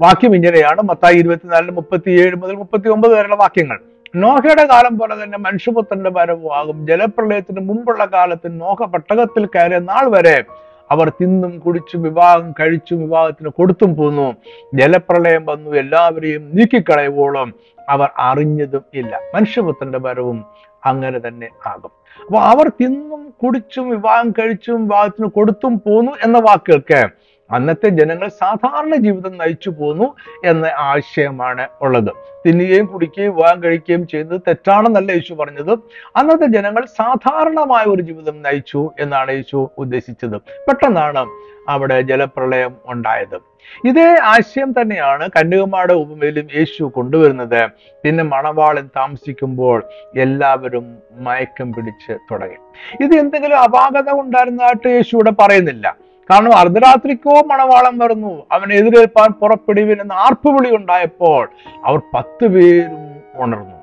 വാക്യം 0.01 0.35
ഇങ്ങനെയാണ്. 0.35 0.81
മത്തായി 0.83 1.17
ഇരുപത്തിനാലിന് 1.17 1.71
മുപ്പത്തിയേഴ് 1.71 2.37
മുതൽ 2.37 2.55
മുപ്പത്തി 2.55 2.89
ഒമ്പത് 2.89 3.13
വരെയുള്ള 3.13 3.35
വാക്യങ്ങൾ. 3.35 3.79
നോഹയുടെ 4.17 4.65
കാലം 4.65 4.99
പോലെ 4.99 5.23
തന്നെ 5.23 5.39
മനുഷ്യപുത്രന്റെ 5.39 6.11
വരവാകും 6.11 6.87
ജലപ്രളയത്തിന് 6.87 7.69
മുമ്പുള്ള 7.69 8.05
കാലത്ത് 8.05 8.61
നോഹ 8.61 8.85
പട്ടകത്തിൽ 8.85 9.47
കയറിയ 9.47 9.79
നാൾ 9.79 10.09
വരെ 10.09 10.45
അവർ 10.91 11.09
തിന്നും 11.09 11.59
കുടിച്ചും 11.59 12.03
വിവാഹം 12.03 12.53
കഴിച്ചും 12.53 12.99
വിവാഹത്തിന് 13.01 13.49
കൊടുത്തും 13.49 13.97
പോന്നു. 13.97 14.35
ജലപ്രളയം 14.75 15.47
വന്നു. 15.47 15.71
എല്ലാവരെയും 15.71 16.51
നീക്കിക്കളയുവോളം 16.55 17.55
അവർ 17.89 18.11
അറിഞ്ഞതും 18.19 18.85
ഇല്ല. 18.95 19.21
മനുഷ്യപുത്രന്റെ 19.35 19.99
വരവും 19.99 20.45
അങ്ങനെ 20.85 21.21
തന്നെ 21.29 21.49
ആകും. 21.67 21.91
അപ്പൊ 22.21 22.39
അവർ 22.41 22.69
തിന്നും 22.69 23.35
കുടിച്ചും 23.43 23.91
വിവാഹം 23.91 24.31
കഴിച്ചും 24.31 24.89
വിവാഹത്തിന് 24.89 25.29
കൊടുത്തും 25.29 25.83
പോന്നു 25.87 26.13
എന്ന 26.25 26.39
വാക്കുകൾക്ക് 26.39 27.09
അന്നത്തെ 27.51 27.89
ജനങ്ങൾ 27.89 28.29
സാധാരണ 28.29 28.95
ജീവിതം 28.95 29.39
നയിച്ചു 29.39 29.71
പോന്നു 29.71 30.15
എന്ന 30.45 30.67
ആശയമാണ് 30.67 31.69
ഉള്ളത്. 31.83 32.11
തിന്നുകയും 32.47 32.87
കുടിക്കുകയും 32.87 33.37
വിവാഹം 33.37 33.63
കഴിക്കുകയും 33.63 34.09
ചെയ്തത് 34.09 34.41
തെറ്റാണെന്നല്ല 34.49 35.11
യേശു 35.11 35.35
പറഞ്ഞത്. 35.35 35.73
അന്നത്തെ 36.17 36.47
ജനങ്ങൾ 36.47 36.85
സാധാരണമായ 36.85 37.85
ഒരു 37.85 38.03
ജീവിതം 38.03 38.43
നയിച്ചു 38.43 38.91
എന്നാണ് 39.01 39.31
യേശു 39.31 39.71
ഉദ്ദേശിച്ചത്. 39.79 40.37
പെട്ടെന്നാണ് 40.37 41.27
അവിടെ 41.69 42.01
ജലപ്രളയം 42.01 42.77
ഉണ്ടായത്. 42.87 43.41
ഇതേ 43.85 44.17
ആശയം 44.23 44.73
തന്നെയാണ് 44.73 45.29
കന്യകുമാരുടെ 45.37 45.95
ഉപമയിലും 45.95 46.49
യേശു 46.57 46.93
കൊണ്ടുവരുന്നത്. 46.97 47.69
പിന്നെ 48.05 48.25
മണവാളൻ 48.25 48.89
താമസിക്കുമ്പോൾ 48.97 49.85
എല്ലാവരും 50.17 50.99
മയക്കം 51.13 51.73
പിടിച്ച് 51.73 52.19
തുടങ്ങി. 52.33 52.57
ഇത് 53.05 53.15
എന്തെങ്കിലും 53.15 53.61
അപാകത 53.61 54.11
ഉണ്ടായിരുന്നതായിട്ട് 54.11 54.89
യേശു 54.89 55.17
ഇവിടെ 55.17 55.31
പറയുന്നില്ല. 55.31 55.97
കാരണം 56.31 56.57
അർദ്ധരാത്രിക്കോ 56.57 57.43
മണവാളം 57.43 57.99
വരുന്നു. 57.99 58.47
അവനെതിരേൽപ്പാൻ 58.53 59.31
പുറപ്പെടുവിൻ 59.31 60.01
എന്ന 60.01 60.13
ആർപ്പുവിളി 60.13 60.77
ഉണ്ടായപ്പോൾ 60.77 61.49
അവർ 61.85 62.01
പത്ത് 62.15 62.47
പേരും 62.47 63.21
ഉണർന്നു. 63.35 63.77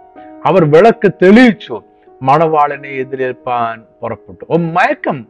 അവർ 0.46 0.64
വിളക്ക് 0.72 1.12
തെളിയിച്ചു. 1.24 1.82
മണവാളിനെ 2.22 2.90
എതിരേൽപ്പാൻ 2.90 3.84
പുറപ്പെട്ടു. 4.02 4.46
ഓ 4.50 4.56
മയക്കം. 4.56 5.26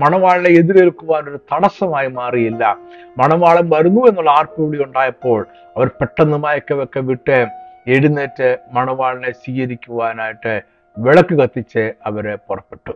മണവാളിനെ 0.00 0.48
എതിരേൽക്കുവാൻ 0.48 1.22
ഒരു 1.22 1.40
തടസ്സമായി 1.52 2.08
മാറിയില്ല. 2.08 2.76
മണവാളം 3.18 3.70
വരുന്നു 3.70 4.06
എന്നുള്ള 4.06 4.30
ആർപ്പുവിളി 4.30 4.82
ഉണ്ടായപ്പോൾ 4.82 5.46
അവർ 5.76 5.86
പെട്ടെന്ന് 5.86 6.36
മയക്കമൊക്കെ 6.36 7.00
വിട്ട് 7.00 7.46
എഴുന്നേറ്റ് 7.86 8.58
മണവാളിനെ 8.72 9.30
സ്വീകരിക്കുവാനായിട്ട് 9.30 10.62
വിളക്ക് 10.98 11.34
കത്തിച്ച് 11.34 11.92
അവരെ 12.06 12.34
പുറപ്പെട്ടു. 12.34 12.92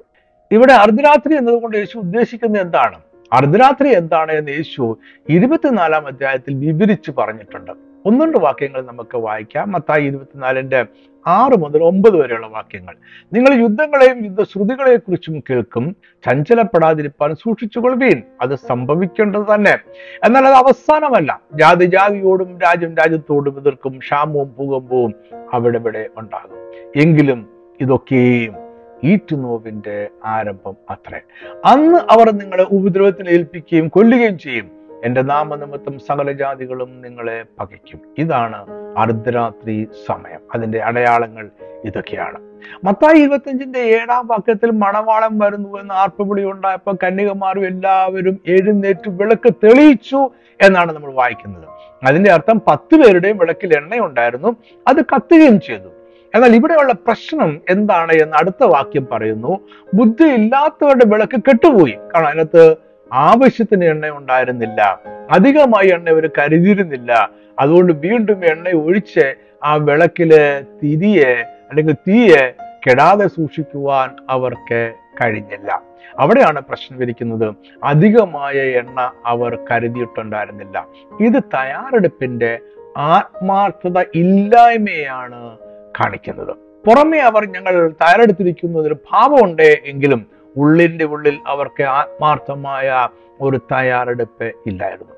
ഇവിടെ 0.53 0.73
അർദ്ധരാത്രി 0.73 1.37
എന്നതുകൊണ്ട് 1.37 1.77
യേശു 1.77 1.99
ഉദ്ദേശിക്കുന്നത് 1.99 2.63
എന്താണ്? 2.63 2.99
അർദ്ധരാത്രി 3.33 3.89
എന്താണ് 3.89 4.33
എന്ന് 4.33 4.51
യേശു 4.51 4.99
ഇരുപത്തിനാലാം 5.29 6.07
അധ്യായത്തിൽ 6.07 6.55
വിവരിച്ചു 6.55 7.13
പറഞ്ഞിട്ടുണ്ട്. 7.19 7.71
ഒന്നുണ്ട് 8.07 8.39
വാക്യങ്ങൾ 8.39 8.87
നമുക്ക് 8.87 9.19
വായിക്കാം. 9.19 9.73
മത്തായി 9.73 10.05
ഇരുപത്തിനാലിന്റെ 10.05 10.87
ആറ് 11.27 11.59
മുതൽ 11.59 11.83
ഒമ്പത് 11.83 12.17
വരെയുള്ള 12.17 12.47
വാക്യങ്ങൾ. 12.47 12.95
നിങ്ങൾ 13.33 13.63
യുദ്ധങ്ങളെയും 13.63 14.25
യുദ്ധശ്രുതികളെയും 14.25 15.01
കുറിച്ചും 15.01 15.41
കേൾക്കും. 15.51 15.97
ചഞ്ചലപ്പെടാതിരിപ്പാൻ 16.31 17.35
സൂക്ഷിച്ചുകൊള്ളുവീൻ. 17.35 18.23
അത് 18.41 18.55
സംഭവിക്കേണ്ടത് 18.55 19.55
തന്നെ. 19.55 19.79
എന്നാൽ 20.25 20.47
അത് 20.47 20.55
അവസാനമല്ല. 20.55 21.41
ജാതി 21.55 21.85
ജാതിയോടും 21.85 22.59
രാജ്യം 22.59 22.95
രാജ്യത്തോടും 22.95 23.59
എതിർക്കും. 23.59 23.99
ക്ഷാമവും 23.99 24.55
ഭൂകമ്പവും 24.59 25.15
അവിടെ 25.53 25.79
ഇവിടെ 25.79 26.09
ഉണ്ടാകും. 26.17 26.73
എങ്കിലും 26.97 27.49
ഇതൊക്കെയും 27.81 28.68
ഈറ്റുനോവിന്റെ 29.05 30.09
ആരംഭം 30.25 30.75
അത്രേ. 30.91 31.21
അന്ന് 31.65 31.99
അവർ 32.13 32.31
നിങ്ങളെ 32.31 32.63
ഉപദ്രവത്തിന് 32.63 33.29
ഏൽപ്പിക്കുകയും 33.29 33.89
കൊല്ലുകയും 33.89 34.39
ചെയ്യും. 34.39 34.79
എന്റെ 35.05 35.23
നാമനിമിത്തം 35.23 35.99
സകല 35.99 36.33
ജാതികളും 36.33 37.03
നിങ്ങളെ 37.03 37.45
പകയ്ക്കും. 37.61 38.01
ഇതാണ് 38.19 38.67
അർദ്ധരാത്രി 38.99 39.89
സമയം. 40.07 40.41
അതിന്റെ 40.55 40.79
അടയാളങ്ങൾ 40.79 41.51
ഇതൊക്കെയാണ്. 41.85 42.39
മത്തായി 42.85 43.21
ഇരുപത്തിയഞ്ചിന്റെ 43.21 43.79
ഏഴാം 43.79 44.27
വാക്യത്തിൽ 44.27 44.71
മണവാളം 44.71 45.39
വരുന്നു 45.39 45.81
എന്ന് 45.81 45.95
ആർപ്പുവിളി 45.95 46.45
ഉണ്ടായപ്പോൾ 46.45 46.97
കന്യകമാരും 47.05 47.67
എല്ലാവരും 47.67 48.41
എഴുന്നേറ്റ് 48.47 49.11
വിളക്ക് 49.11 49.53
തെളിയിച്ചു 49.65 50.31
എന്നാണ് 50.63 50.93
നമ്മൾ 50.93 51.13
വായിക്കുന്നത്. 51.13 51.69
അതിന്റെ 52.05 52.33
അർത്ഥം 52.33 52.61
പത്ത് 52.67 52.97
പേരുടെയും 52.97 53.39
വിളക്കിൽ 53.39 53.77
എണ്ണയുണ്ടായിരുന്നു. 53.77 54.57
അത് 54.89 55.03
കത്തുകയും 55.03 55.61
ചെയ്തു. 55.61 55.89
എന്നാൽ 56.35 56.55
ഇവിടെയുള്ള 56.55 56.93
പ്രശ്നം 56.93 57.61
എന്താണ് 57.69 58.13
എന്ന് 58.13 58.37
അടുത്ത 58.37 58.65
വാക്യം 58.65 59.07
പറയുന്നു. 59.13 59.61
ബുദ്ധി 59.95 60.25
ഇല്ലാത്തവരുടെ 60.25 61.05
വിളക്ക് 61.05 61.41
കെട്ടുപോയി. 61.41 61.99
കാരണം 62.15 62.29
അതിനകത്ത് 62.29 62.77
ആവശ്യത്തിന് 63.13 63.85
എണ്ണ 63.85 64.09
ഉണ്ടായിരുന്നില്ല. 64.09 65.01
അധികമായി 65.31 65.89
എണ്ണ 65.89 66.11
അവർ 66.11 66.31
കരുതിയിരുന്നില്ല. 66.39 67.31
അതുകൊണ്ട് 67.59 67.93
വീണ്ടും 67.93 68.45
എണ്ണ 68.45 68.69
ഒഴിച്ച് 68.69 69.35
ആ 69.65 69.75
വിളക്കിൽ 69.75 70.61
തിരിയെ 70.83 71.45
അല്ലെങ്കിൽ 71.71 71.95
തീയെ 72.09 72.53
കെടാതെ 72.89 73.27
സൂക്ഷിക്കുവാൻ 73.27 74.11
അവർക്ക് 74.31 74.93
കഴിഞ്ഞില്ല. 75.23 75.83
അവിടെയാണ് 76.19 76.61
പ്രശ്നം 76.61 77.03
ഇരിക്കുന്നത്. 77.03 77.55
അധികമായ 77.85 78.55
എണ്ണ 78.55 79.13
അവർ 79.27 79.59
കരുതിയിട്ടുണ്ടായിരുന്നില്ല. 79.71 80.87
ഇത് 81.21 81.43
തയ്യാറെടുപ്പിന്റെ 81.55 82.59
ആത്മാർത്ഥത 82.97 84.05
ഇല്ലായ്മയാണ് 84.15 85.57
കാണിക്കുന്നത്. 86.01 86.53
പുറമെ 86.87 87.19
അവർ 87.19 87.45
ഞങ്ങൾ 87.47 87.89
തയ്യാറെടുത്തിരിക്കുന്നതിന് 87.89 88.95
ഭാവമുണ്ട് 89.13 89.63
എങ്കിലും 89.63 90.27
ഉള്ളിന്റെ 90.57 91.05
ഉള്ളിൽ 91.05 91.39
അവർക്ക് 91.47 91.83
ആത്മാർത്ഥമായ 91.83 93.09
ഒരു 93.41 93.61
തയ്യാറെടുപ്പ് 93.73 94.53
ഇല്ലായിരുന്നു. 94.67 95.15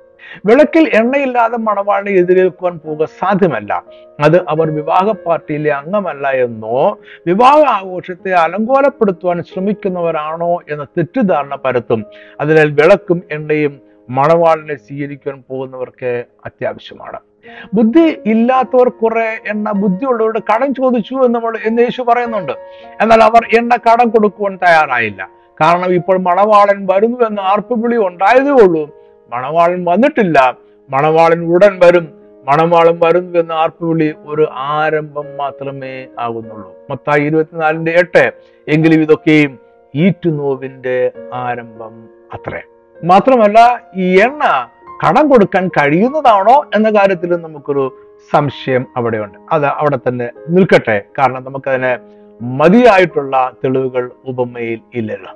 വിളക്കിൽ 0.46 0.90
എണ്ണയില്ലാതെ 0.94 1.56
മണവാളിനെ 1.56 2.12
എതിരേൽക്കുവാൻ 2.20 2.78
പോകുക 2.78 3.04
സാധ്യമല്ല. 3.20 3.82
അത് 4.24 4.36
അവർ 4.48 4.70
വിവാഹ 4.70 5.12
പാർട്ടിയിലെ 5.26 5.70
അംഗമല്ല 5.70 6.30
എന്നോ 6.30 6.98
വിവാഹ 7.26 7.60
ആഘോഷത്തെ 7.76 8.32
അലങ്കോലപ്പെടുത്തുവാൻ 8.32 9.42
ശ്രമിക്കുന്നവരാണോ 9.42 10.62
എന്ന 10.68 10.84
തെറ്റിദ്ധാരണ 10.84 11.54
പരത്തും 11.54 12.04
അതിനാൽ 12.40 12.70
വിളക്കും 12.70 13.22
എണ്ണയും 13.30 13.80
മണവാളിനെ 14.10 14.76
സ്വീകരിക്കാൻ 14.76 15.44
പോകുന്നവർക്ക് 15.48 16.24
അത്യാവശ്യമാണ്. 16.46 17.29
ബുദ്ധി 17.74 18.18
ഇല്ലാത്തവർ 18.26 18.88
കുറെ 18.88 19.40
എണ്ണ 19.48 19.70
ബുദ്ധിയുള്ളവരുടെ 19.70 20.40
കടം 20.54 20.74
ചോദിച്ചു 20.74 21.14
എന്ന് 21.14 21.34
നമ്മൾ 21.34 21.58
എന്ന് 21.64 21.82
യേശു 21.82 22.02
പറയുന്നുണ്ട്. 22.02 22.52
എന്നാൽ 23.00 23.22
അവർ 23.22 23.40
എണ്ണ 23.58 23.76
കടം 23.76 24.08
കൊടുക്കുവാൻ 24.08 24.58
തയ്യാറായില്ല. 24.62 25.28
കാരണം 25.60 25.94
ഇപ്പോൾ 25.94 26.18
മണവാളൻ 26.18 26.86
വരുന്നു 26.92 27.26
എന്ന 27.26 27.40
ആർപ്പുവിളി 27.40 27.96
ഉണ്ടായതേ 27.96 28.50
ഉള്ളൂ. 28.50 28.90
മണവാളൻ 29.32 29.84
വന്നിട്ടില്ല. 29.84 30.56
മണവാളൻ 30.90 31.44
ഉടൻ 31.54 31.80
വരും. 31.84 32.08
മണവാളൻ 32.48 33.00
വരുന്നു 33.02 33.38
എന്ന 33.38 33.52
ആർപ്പുവിളി 33.52 34.14
ഒരു 34.26 34.48
ആരംഭം 34.52 35.24
മാത്രമേ 35.36 36.06
ആകുന്നുള്ളൂ. 36.18 36.74
മൊത്തം 36.90 37.22
ഇരുപത്തിനാലിന്റെ 37.22 37.90
എട്ട് 37.90 38.32
എങ്കിലും 38.68 39.02
ഇതൊക്കെയും 39.02 39.58
ഈറ്റുനോവിന്റെ 39.94 41.12
ആരംഭം 41.34 42.08
അത്രേ. 42.34 42.62
മാത്രമല്ല 43.04 43.82
ഈ 43.96 44.20
എണ്ണ 44.20 44.68
കടം 45.06 45.28
കൊടുക്കാൻ 45.28 45.68
കഴിയുന്നതാണോ 45.68 46.66
എന്ന 46.74 46.90
കാര്യത്തിൽ 46.90 47.36
നമുക്കൊരു 47.36 47.96
സംശയം 48.32 48.86
അവിടെയുണ്ട്. 48.96 49.38
അത് 49.52 49.66
അവിടെ 49.66 49.96
തന്നെ 49.96 50.30
നിൽക്കട്ടെ. 50.48 51.02
കാരണം 51.18 51.44
നമുക്കതിന് 51.44 52.20
മതിയായിട്ടുള്ള 52.42 53.52
തെളിവുകൾ 53.64 54.10
ഉപമയിൽ 54.24 54.80
ഇല്ലല്ലോ. 54.94 55.32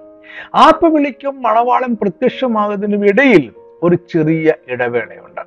ആപ്പുവിളിക്കും 0.55 1.43
മണവാളം 1.43 1.97
പ്രത്യക്ഷമാകുന്നതിനും 1.97 3.07
ഇടയിൽ 3.07 3.53
ഒരു 3.83 3.95
ചെറിയ 3.95 4.55
ഇടവേളയുണ്ട്. 4.69 5.41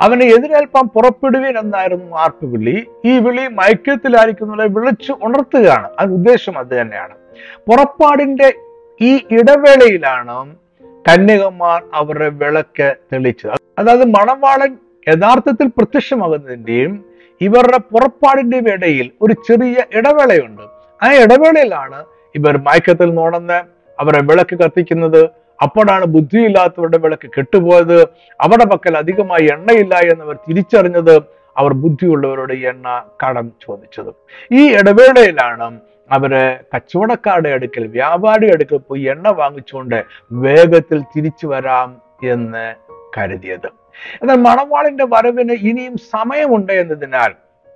അവനെ 0.00 0.26
എതിരേൽപ്പം 0.26 0.88
പുറപ്പെടുവീൻ 0.88 1.58
എന്നായിരുന്നു 1.58 2.16
ആർപ്പുവിളി 2.16 2.86
ഈ 3.04 3.18
വിളി 3.18 3.46
മയക്കത്തിലായിരിക്കുന്നവരെ 3.46 4.68
വിളിച്ചു 4.68 5.16
ഉണർത്തുകയാണ്. 5.22 5.90
അതിന് 5.98 6.14
ഉദ്ദേശം 6.14 6.58
അത് 6.58 6.80
തന്നെയാണ്. 6.80 7.14
പുറപ്പാടിന്റെ 7.68 8.52
ഈ 9.00 9.20
ഇടവേളയിലാണ് 9.30 10.56
കന്യകമാർ 11.08 11.82
അവരുടെ 11.94 12.28
വിളക്ക് 12.28 12.94
തെളിച്ചത് 13.12 13.54
അതായത് 13.78 14.04
മണവാളൻ 14.04 14.76
യഥാർത്ഥത്തിൽ 15.08 15.66
പ്രത്യക്ഷമാകുന്നതിന്റെയും 15.66 17.04
ഇവരുടെ 17.40 17.78
പുറപ്പാടിന്റെയും 17.78 18.68
ഇടയിൽ 18.72 19.10
ഒരു 19.22 19.32
ചെറിയ 19.32 19.84
ഇടവേളയുണ്ട്. 19.94 20.62
ആ 21.02 21.12
ഇടവേളയിലാണ് 21.12 22.04
ഇവർ 22.34 22.56
മയക്കത്തിൽ 22.58 23.14
നോടന്ന് 23.14 23.62
അവരെ 24.00 24.20
വിളക്ക് 24.22 24.56
കത്തിക്കുന്നത്. 24.56 25.28
അപ്പോഴാണ് 25.62 26.04
ബുദ്ധിയില്ലാത്തവരുടെ 26.04 26.98
വിളക്ക് 26.98 27.30
കെട്ടുപോയത്. 27.38 28.02
അവരുടെ 28.40 28.64
പക്കൽ 28.64 28.96
അധികമായി 28.96 29.46
എണ്ണയില്ല 29.46 29.94
എന്നവർ 29.94 30.34
തിരിച്ചറിഞ്ഞത്. 30.34 31.22
അവർ 31.56 31.72
ബുദ്ധിയുള്ളവരുടെ 31.72 32.54
എണ്ണ 32.54 33.02
കടം 33.22 33.52
ചോദിച്ചത്. 33.62 34.10
ഈ 34.52 34.70
ഇടവേളയിലാണ് 34.72 35.80
അവർ 36.12 36.58
കച്ചവടക്കാരുടെ 36.74 37.48
അടുക്കൽ 37.48 37.86
വ്യാപാരി 37.86 38.48
അടുക്കൽ 38.50 38.76
പോയി 38.76 39.02
എണ്ണ 39.02 39.28
വാങ്ങിച്ചുകൊണ്ട് 39.28 40.04
വേഗത്തിൽ 40.32 41.02
തിരിച്ചു 41.02 41.46
വരാം 41.46 42.02
എന്ന് 42.24 42.74
കരുതിയത്. 43.18 43.68
എന്നാൽ 44.22 44.36
മണവാളിന്റെ 44.36 45.04
വരവിന് 45.04 45.52
ഇനിയും 45.52 45.96
സമയമുണ്ട് 45.96 46.72
എന്നതിനാൽ 46.72 47.34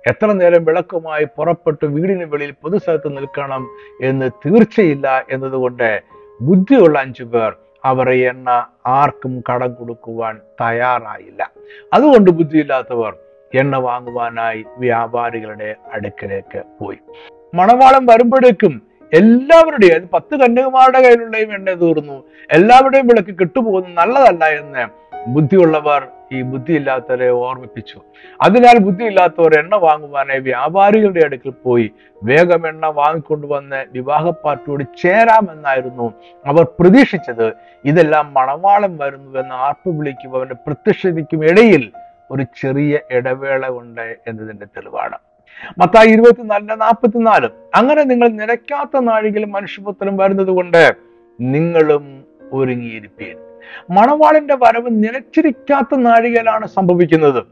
എത്ര 0.09 0.31
നേരം 0.31 0.65
വിളക്കുമായി 0.65 1.25
പുറപ്പെട്ട് 1.37 1.85
വീടിന് 1.85 2.23
വെളിയിൽ 2.23 2.53
പൊതുസ്ഥലത്ത് 2.63 3.17
നിൽക്കണം 3.17 3.67
എന്ന് 4.01 4.29
തീർച്ചയില്ല 4.45 5.25
എന്നതുകൊണ്ട് 5.29 6.03
ബുദ്ധിയുള്ള 6.41 6.99
അഞ്ചു 6.99 7.23
പേർ 7.23 7.55
അവരെ 7.85 8.15
എണ്ണ 8.15 8.49
ആർക്കും 8.85 9.43
കടം 9.51 9.73
കൊടുക്കുവാൻ 9.73 10.39
തയ്യാറായില്ല. 10.61 11.51
അതുകൊണ്ട് 11.93 12.31
ബുദ്ധിയില്ലാത്തവർ 12.31 13.13
എണ്ണ 13.53 13.75
വാങ്ങുവാനായി 13.75 14.65
വ്യാപാരികളുടെ 14.77 15.75
അടുക്കലേക്ക് 15.93 16.63
പോയി. 16.79 16.99
മണവാളം 17.57 18.05
വരുമ്പോഴേക്കും 18.05 18.81
എല്ലാവരുടെയും 19.13 19.95
അത് 19.95 20.07
പത്ത് 20.13 20.35
കന്യകുമാരുടെ 20.39 20.99
കയ്യിലുള്ളയും 21.01 21.53
എണ്ണ 21.53 21.71
തീർന്നു. 21.71 22.23
എല്ലാവരുടെയും 22.51 23.07
വിളക്ക് 23.07 23.33
കെട്ടുപോകുന്നു. 23.35 23.89
നല്ലതല്ല 23.89 24.45
എന്ന് 24.45 24.83
ബുദ്ധിയുള്ളവർ 25.27 26.01
ഈ 26.33 26.41
ബുദ്ധിയില്ലാത്തവരെ 26.41 27.29
ഓർമ്മിപ്പിച്ചു. 27.29 27.99
അതിനാൽ 28.41 28.77
ബുദ്ധിയില്ലാത്തവർ 28.77 29.53
എണ്ണ 29.59 29.75
വാങ്ങുവാനായി 29.75 30.39
വ്യാപാരികളുടെ 30.39 31.25
അടുക്കൽ 31.25 31.49
പോയി. 31.49 31.91
വേഗം 32.23 32.67
എണ്ണ 32.67 32.85
വാങ്ങിക്കൊണ്ടുവന്ന് 32.85 33.85
വിവാഹ 33.91 34.29
പാർട്ടിയോട് 34.29 34.83
ചേരാമെന്നായിരുന്നു 35.01 36.13
അവർ 36.45 36.67
പ്രതീക്ഷിച്ചത്. 36.79 37.53
ഇതെല്ലാം 37.85 38.33
മണവാളം 38.33 38.97
വരുന്നുവെന്ന് 38.97 39.55
ആർപ്പ് 39.55 39.89
വിളിക്കും. 39.99 40.35
അവന്റെ 40.35 40.55
പ്രത്യക്ഷതയ്ക്കും 40.55 41.43
ഇടയിൽ 41.45 41.91
ഒരു 42.31 42.43
ചെറിയ 42.43 42.99
ഇടവേള 43.11 43.67
ഉണ്ട് 43.67 44.15
എന്നതിന്റെ 44.27 44.65
തെളിവാണ്. 44.65 45.17
മത്തായി 45.77 46.07
ഇരുപത്തിനാലിന്റെ 46.07 46.75
നാൽപ്പത്തിനാല് 46.75 47.49
അങ്ങനെ 47.75 48.03
നിങ്ങൾ 48.03 48.27
നിരക്കാത്ത 48.27 48.99
നാഴികയിൽ 48.99 49.45
മനുഷ്യപുത്രം 49.45 50.17
വരുന്നത് 50.17 50.47
കൊണ്ട് 50.47 50.95
നിങ്ങളും 51.41 52.23
ഒരുങ്ങിയിരിപ്പീൻ. 52.53 53.37
മണവാളിന്റെ 53.89 54.55
വരവ് 54.55 54.87
നിലച്ചിരിക്കാത്ത 54.91 55.95
നാഴികയിലാണ് 55.95 56.67
സംഭവിക്കുന്നത്. 56.67 57.43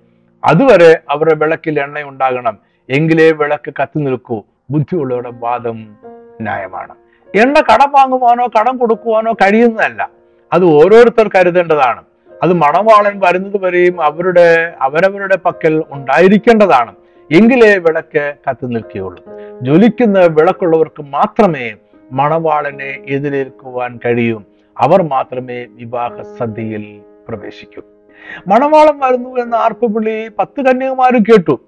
അതുവരെ 0.44 1.00
അവരുടെ 1.10 1.36
വിളക്കിൽ 1.36 1.80
എണ്ണ 1.80 2.02
ഉണ്ടാകണം 2.02 2.58
എങ്കിലേ 2.90 3.32
വിളക്ക് 3.32 3.74
കത്തി 3.82 4.00
നിൽക്കൂ. 4.00 4.44
ബുദ്ധിയുള്ളവരുടെ 4.70 5.32
വാദം 5.34 5.96
ന്യായമാണ്. 6.42 6.96
എണ്ണ 7.36 7.60
കടം 7.60 7.92
വാങ്ങുവാനോ 7.92 8.48
കടം 8.60 8.78
കൊടുക്കുവാനോ 8.78 9.34
കഴിയുന്നതല്ല. 9.34 10.10
അത് 10.54 10.66
ഓരോരുത്തർ 10.66 11.30
കരുതേണ്ടതാണ്. 11.36 12.04
അത് 12.44 12.54
മണവാളൻ 12.54 13.20
വരുന്നത് 13.24 13.58
വരെയും 13.58 14.02
അവരുടെ 14.02 14.74
അവരവരുടെ 14.82 15.38
പക്കൽ 15.38 15.84
ഉണ്ടായിരിക്കേണ്ടതാണ്. 15.92 16.96
എങ്കിലേ 17.32 17.78
വിളക്ക് 17.78 18.34
കത്തി 18.50 18.66
നിൽക്കുകയുള്ളൂ. 18.66 19.24
ജ്വലിക്കുന്ന 19.62 20.20
വിളക്കുള്ളവർക്ക് 20.20 21.02
മാത്രമേ 21.02 21.76
മണവാളനെ 22.12 22.98
എതിരേൽക്കുവാൻ 23.08 24.00
കഴിയൂ. 24.06 24.44
അവർ 24.78 25.02
മാത്രമേ 25.02 25.66
വിവാഹ 25.70 26.22
സദ്യയിൽ 26.22 27.02
പ്രവേശിക്കൂ. 27.30 27.82
മണവാളം 28.48 29.00
വരുന്നു 29.00 29.30
എന്ന 29.30 29.56
ആർപ്പുവിളി 29.56 30.28
പത്ത് 30.40 30.62
കന്യകുമാരും 30.62 31.24
കേട്ടു. 31.24 31.60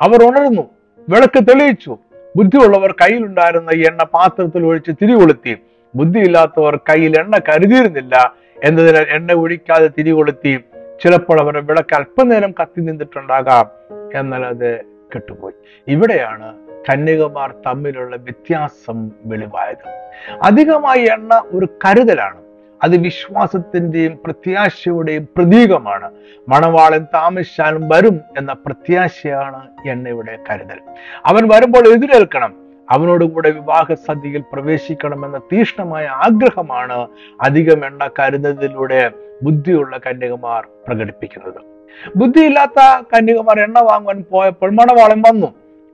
അവർ 0.00 0.24
ഉണർന്നു. 0.24 0.62
വിളക്ക് 1.08 1.44
തെളിയിച്ചു. 1.48 1.98
ബുദ്ധിയുള്ളവർ 2.36 2.92
കയ്യിലുണ്ടായിരുന്ന 2.92 3.70
എണ്ണ 3.70 4.02
പാത്രത്തിൽ 4.04 4.66
ഒഴിച്ച് 4.66 4.90
തിരി 4.90 5.06
തിരികൊളുത്തി 5.06 5.56
ബുദ്ധിയില്ലാത്തവർ 5.94 6.76
കയ്യിൽ 6.76 7.20
എണ്ണ 7.20 7.38
കരുതിയിരുന്നില്ല 7.38 8.34
എന്നതിനാൽ 8.64 9.06
എണ്ണ 9.10 9.32
ഒഴിക്കാതെ 9.32 9.90
തിരി 9.98 10.10
കൊളുത്തി. 10.10 10.60
ചിലപ്പോൾ 11.02 11.40
അവരുടെ 11.40 11.60
വിളക്ക് 11.60 11.94
അല്പനേരം 11.94 12.54
കത്തി 12.62 12.80
നിന്നിട്ടുണ്ടാകാം. 12.80 13.66
എന്നാൽ 14.14 14.46
അത് 14.46 14.95
കെട്ടുപോയി. 15.12 15.54
ഇവിടെയാണ് 15.88 16.56
കന്യകമാർ 16.90 17.54
തമ്മിലുള്ള 17.66 18.16
വ്യത്യാസം 18.16 19.10
വെളിവായത്. 19.24 20.12
അധികമായി 20.42 21.00
എണ്ണ 21.00 21.42
ഒരു 21.46 21.66
കരുതലാണ്. 21.66 22.42
അത് 22.84 22.96
വിശ്വാസത്തിന്റെയും 22.96 24.18
പ്രത്യാശയുടെയും 24.24 25.28
പ്രതീകമാണ്. 25.36 26.10
മണവാളൻ 26.48 27.06
താമസിച്ചാലും 27.14 27.88
വരും 27.88 28.20
എന്ന 28.38 28.52
പ്രത്യാശയാണ് 28.52 29.88
എണ്ണയുടെ 29.88 30.38
കരുതൽ. 30.50 30.80
അവൻ 31.26 31.48
വരുമ്പോൾ 31.48 31.92
എതിരേൽക്കണം. 31.92 32.54
അവനോടുകൂടെ 32.90 33.50
വിവാഹ 33.50 33.92
സദ്യയിൽ 33.94 34.44
പ്രവേശിക്കണമെന്ന 34.52 35.38
തീഷ്ണമായ 35.38 36.06
ആഗ്രഹമാണ് 36.06 37.08
അധികം 37.40 37.86
എണ്ണ 37.86 38.10
കരുതലിലൂടെ 38.18 39.10
ബുദ്ധിയുള്ള 39.42 39.98
കന്യകമാർ 39.98 40.68
പ്രകടിപ്പിക്കുന്നത്. 40.86 41.75
ബുദ്ധിയില്ലാത്ത 42.16 43.04
കന്യകമാർ 43.14 43.60
എണ്ണ 43.60 43.78
വാങ്ങുവാൻ 43.78 44.24
പോയപ്പോൾ 44.30 44.70
മണവാളൻ 44.70 45.20
വന്നു. 45.20 45.46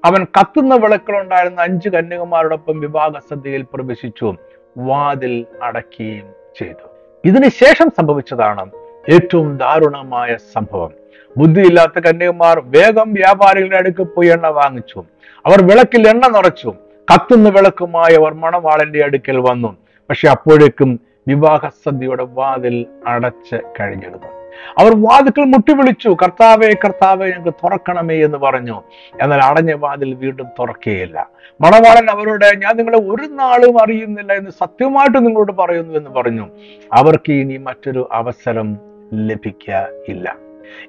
അവൻ 0.04 0.24
കത്തുന്ന 0.24 0.74
വിളക്കിലുണ്ടായിരുന്ന 0.74 1.60
അഞ്ച് 1.60 1.88
കന്യകമാരോടൊപ്പം 1.88 2.80
വിവാഹ 2.80 3.18
സദ്യയിൽ 3.18 3.62
പ്രവേശിച്ചു. 3.62 4.34
വാതിൽ 4.78 5.46
അടക്കുകയും 5.62 6.30
ചെയ്തു. 6.58 6.88
ഇതിനുശേഷം 7.24 7.90
സംഭവിച്ചതാണ് 7.90 8.70
ഏറ്റവും 9.12 9.56
ദാരുണമായ 9.56 10.36
സംഭവം. 10.52 10.90
ബുദ്ധിയില്ലാത്ത 11.36 12.04
കന്യകമാർ 12.04 12.62
വേഗം 12.64 13.14
വ്യാപാരികളുടെ 13.14 13.76
അടുക്ക് 13.76 14.02
പോയി 14.02 14.28
എണ്ണ 14.28 14.46
വാങ്ങിച്ചു. 14.46 15.04
അവർ 15.46 15.62
വിളക്കിൽ 15.62 16.08
എണ്ണ 16.08 16.26
നിറച്ചു. 16.26 16.74
കത്തുന്ന 17.14 17.48
വിളക്കുമായി 17.48 18.14
അവർ 18.14 18.34
മണവാളന്റെ 18.34 19.04
അടുക്കൽ 19.04 19.36
വന്നു. 19.36 19.76
പക്ഷെ 20.10 20.28
അപ്പോഴേക്കും 20.28 21.00
വിവാഹ 21.28 21.68
സദ്യയുടെ 21.68 22.24
വാതിൽ 22.24 22.86
അടച്ച് 23.06 23.56
കഴിഞ്ഞിരുന്നു. 23.80 24.41
അവർ 24.78 24.94
വാതിക്കൽ 24.94 25.44
മുട്ടി 25.44 25.72
വിളിച്ചു 25.72 26.16
കർത്താവേ 26.22 26.74
കർത്താവേ 26.84 27.30
ഞങ്ങൾക്ക് 27.30 27.54
തുറക്കണമേ 27.64 28.24
എന്ന് 28.24 28.38
പറഞ്ഞു. 28.38 28.82
എന്നാൽ 29.22 29.42
അടഞ്ഞ 29.42 29.72
വാതിൽ 29.72 30.14
വീണ്ടും 30.14 30.46
തുറക്കുകയില്ല. 30.58 31.30
മണവാളൻ 31.60 32.10
അവരോട് 32.10 32.44
ഞാൻ 32.44 32.76
നിങ്ങളെ 32.76 32.98
ഒരു 32.98 33.26
നാളും 33.26 33.82
അറിയുന്നില്ല 33.82 34.32
എന്ന് 34.32 34.50
സത്യമായിട്ട് 34.50 35.18
നിങ്ങളോട് 35.18 35.52
പറയുന്നു 35.52 35.98
എന്ന് 35.98 36.10
പറഞ്ഞു. 36.10 36.48
അവർക്ക് 36.92 37.32
ഇനി 37.32 37.56
മറ്റൊരു 37.56 38.08
അവസരം 38.12 38.78
ലഭിക്കുകയില്ല 39.14 40.36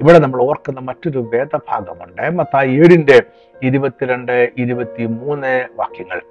ഇവിടെ 0.02 0.20
നമ്മൾ 0.20 0.42
ഓർക്കുന്ന 0.42 0.80
മറ്റൊരു 0.80 1.30
വേദഭാഗമുണ്ട്. 1.34 2.38
മത്തായി 2.38 2.70
ഏഴിന്റെ 2.70 3.22
ഇരുപത്തിരണ്ട് 3.64 4.52
ഇരുപത്തി 4.58 5.06
മൂന്ന് 5.06 5.68
വാക്യങ്ങൾ. 5.78 6.22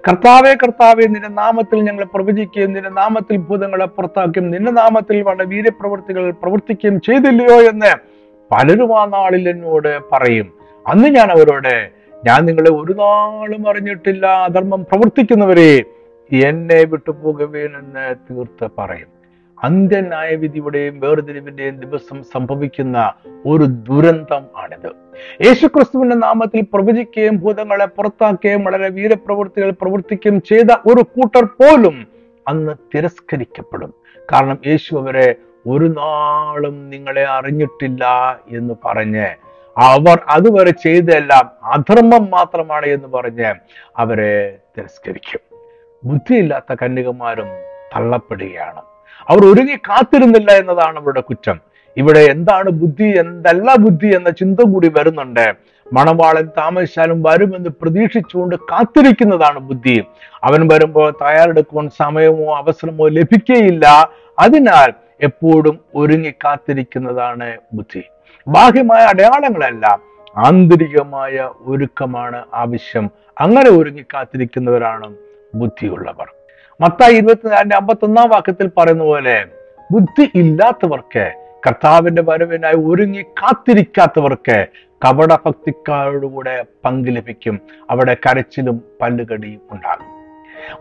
കർത്താവെ 0.00 0.54
കർത്താവെ 0.54 1.06
നിന്റെ 1.06 1.28
നാമത്തിൽ 1.28 1.80
ഞങ്ങൾ 1.80 2.04
പ്രവചിക്കുകയും 2.04 2.72
നിന്റെ 2.72 2.90
നാമത്തിൽ 2.90 3.36
ഭൂതങ്ങളെ 3.36 3.86
പുറത്താക്കും 3.86 4.50
നിന്റെ 4.50 4.72
നാമത്തിൽ 4.72 5.22
വളരെ 5.22 5.48
വീര്യപ്രവൃത്തികൾ 5.48 6.30
പ്രവർത്തിക്കുകയും 6.30 7.00
ചെയ്തില്ലയോ 7.00 7.60
എന്ന് 7.60 7.92
പലരും 8.50 9.00
ആ 9.00 9.06
നാളിൽ 9.06 9.48
എന്നോട് 9.48 10.00
പറയും. 10.12 10.52
അന്ന് 10.86 11.08
ഞാൻ 11.08 11.30
അവരോട് 11.30 11.90
ഞാൻ 12.26 12.44
നിങ്ങളെ 12.44 12.70
ഒരു 12.70 12.92
നാളും 12.92 13.68
അറിഞ്ഞിട്ടില്ല. 13.68 14.26
അധർമ്മം 14.26 14.84
പ്രവർത്തിക്കുന്നവരെ 14.84 15.82
എന്നെ 16.30 16.84
വിട്ടുപോകുവേനെന്ന് 16.84 18.14
തീർത്ത് 18.30 18.70
പറയും. 18.78 19.19
അന്ത്യന്യായവിധിയുടെയും 19.64 21.00
വേർതിരിവിന്റെയും 21.00 21.80
ദിവസം 21.80 22.22
സംഭവിക്കുന്ന 22.22 23.12
ഒരു 23.46 23.64
ദുരന്തം 23.64 24.46
ആണിത്. 24.56 24.90
യേശുക്രിസ്തുവിന്റെ 25.46 26.16
നാമത്തിൽ 26.16 26.60
പ്രവചിക്കുകയും 26.60 27.36
ഭൂതങ്ങളെ 27.36 27.86
പുറത്താക്കുകയും 27.86 28.64
വളരെ 28.64 28.88
വീരപ്രവൃത്തികൾ 28.88 29.70
പ്രവർത്തിക്കുകയും 29.70 30.42
ചെയ്ത 30.42 30.72
ഒരു 30.72 31.02
കൂട്ടർ 31.02 31.44
പോലും 31.44 32.06
അന്ന് 32.48 32.72
തിരസ്കരിക്കപ്പെടും. 32.94 33.94
കാരണം 34.32 34.58
യേശു 34.66 34.94
അവരെ 34.94 35.34
ഒരു 35.66 35.84
നാളും 35.84 36.90
നിങ്ങളെ 36.90 37.26
അറിഞ്ഞിട്ടില്ല 37.26 38.04
എന്ന് 38.50 38.74
പറഞ്ഞ് 38.84 39.26
അവർ 39.78 40.18
അതുവരെ 40.28 40.70
ചെയ്തെല്ലാം 40.70 41.50
അധർമ്മം 41.64 42.30
മാത്രമാണ് 42.30 42.86
എന്ന് 42.86 43.08
പറഞ്ഞ് 43.08 43.54
അവരെ 43.96 44.58
തിരസ്കരിക്കും. 44.78 45.40
ബുദ്ധിയില്ലാത്ത 46.04 46.76
കന്യകമാരും 46.82 47.46
തള്ളപ്പെടുകയാണ്. 47.96 48.82
അവർ 49.30 49.44
ഒരുങ്ങി 49.44 49.76
കാത്തിരുന്നില്ല 49.76 50.52
എന്നതാണ് 50.52 50.98
അവരുടെ 50.98 51.20
കുറ്റം. 51.20 51.60
ഇവിടെ 51.96 52.18
എന്താണ് 52.18 52.70
ബുദ്ധി 52.70 53.18
എന്തല്ല 53.18 53.74
ബുദ്ധി 53.74 54.06
എന്ന 54.16 54.30
ചിന്ത 54.30 54.60
കൂടി 54.60 54.88
വരുന്നുണ്ട്. 54.88 55.54
മണവാളൻ 55.92 56.48
താമസിച്ചാലും 56.58 57.22
വരുമെന്ന് 57.22 57.70
പ്രതീക്ഷിച്ചുകൊണ്ട് 57.82 58.56
കാത്തിരിക്കുന്നതാണ് 58.56 59.58
ബുദ്ധി. 59.58 60.04
അവൻ 60.44 60.68
വരുമ്പോൾ 60.72 61.10
തയ്യാറെടുക്കുവാൻ 61.22 61.88
സമയമോ 61.88 62.56
അവസരമോ 62.56 63.08
ലഭിക്കുകയില്ല 63.08 64.10
അതിനാൽ 64.38 64.92
എപ്പോഴും 65.22 65.80
ഒരുങ്ങി 65.94 66.30
കാത്തിരിക്കുന്നതാണ് 66.30 67.56
ബുദ്ധി. 67.72 68.02
ബാഹ്യമായ 68.48 69.02
അടയാളങ്ങളല്ല 69.02 70.00
ആന്തരികമായ 70.36 71.50
ഒരുക്കമാണ് 71.60 72.44
ആവശ്യം. 72.54 73.10
അങ്ങനെ 73.40 73.70
ഒരുങ്ങി 73.70 74.04
കാത്തിരിക്കുന്നവരാണ് 74.14 75.14
ബുദ്ധിയുള്ളവർ. 75.54 76.28
മത്തായി 76.80 77.14
ഇരുപത്തിനാലിന്റെ 77.14 77.76
അമ്പത്തൊന്നാം 77.76 78.28
വാക്യത്തിൽ 78.28 78.70
പറയുന്ന 78.76 79.04
പോലെ 79.04 79.44
ബുദ്ധി 79.92 80.30
ഇല്ലാത്തവർക്ക് 80.34 81.32
കർത്താവിന്റെ 81.66 82.22
വരവിനായി 82.22 82.74
ഒരുങ്ങി 82.74 83.22
കാത്തിരിക്കാത്തവർക്ക് 83.22 84.66
കപടഭക്തിക്കാരോടുകൂടെ 85.08 86.64
പങ്ക് 86.84 87.16
ലഭിക്കും. 87.16 87.60
അവിടെ 87.90 88.14
കരച്ചിലും 88.14 88.84
പല്ലുകടിയും 89.00 89.60
ഉണ്ടാകും. 89.70 90.06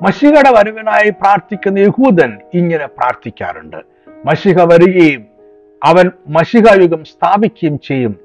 മഷികയുടെ 0.05 0.51
വരവിനായി 0.51 1.09
പ്രാർത്ഥിക്കുന്ന 1.09 1.79
യഹൂദൻ 1.79 2.39
ഇങ്ങനെ 2.53 2.85
പ്രാർത്ഥിക്കാറുണ്ട്. 2.85 3.77
മഷിക 4.25 4.61
വരികയും 4.61 5.25
അവൻ 5.83 6.11
മഷികായുഗം 6.27 7.03
സ്ഥാപിക്കുകയും 7.03 7.79
ചെയ്യും. 7.79 8.19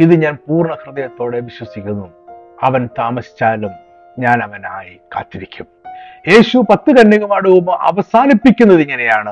ഇത് 0.00 0.14
ഞാൻ 0.22 0.38
പൂർണ 0.48 0.76
ഹൃദയത്തോടെ 0.86 1.40
വിശ്വസിക്കുന്നു. 1.40 2.12
അവൻ 2.62 2.88
താമസിച്ചാലും 2.98 3.70
ഞാൻ 4.18 4.42
അവനായി 4.42 5.00
കാത്തിരിക്കും. 5.16 5.77
യേശു 6.28 6.58
പത്ത് 6.58 6.90
കന്യകമാരുടെ 6.90 7.48
ഉപമ 7.48 7.78
അവസാനിപ്പിക്കുന്നത് 7.80 8.80
ഇങ്ങനെയാണ്. 8.80 9.30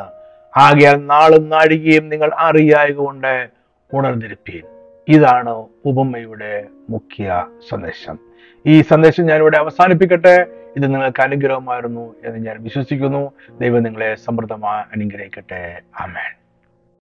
ആകയാൽ 0.57 1.07
നാളും 1.07 1.49
നാഴികയും 1.49 2.09
നിങ്ങൾ 2.09 2.31
അറിയായകൊണ്ട് 2.39 3.49
ഉണർന്നിരിപ്പീൻ. 3.93 4.63
ഇതാണ് 5.09 5.65
ഉപമയുടെ 5.85 6.65
മുഖ്യ 6.91 7.47
സന്ദേശം. 7.71 8.19
ഈ 8.67 8.83
സന്ദേശം 8.83 9.27
ഞാനിവിടെ 9.27 9.59
അവസാനിപ്പിക്കട്ടെ. 9.59 10.47
ഇത് 10.77 10.95
നിങ്ങൾക്ക് 10.95 11.23
അനുഗ്രഹമായിരുന്നു 11.23 12.15
എന്ന് 12.25 12.47
ഞാൻ 12.47 12.57
വിശ്വസിക്കുന്നു. 12.61 13.33
ദൈവം 13.61 13.83
നിങ്ങളെ 13.83 14.15
സമൃദ്ധമായി 14.15 14.85
അനുഗ്രഹിക്കട്ടെ. 14.97 15.81
ആമേൻ. 16.01 16.46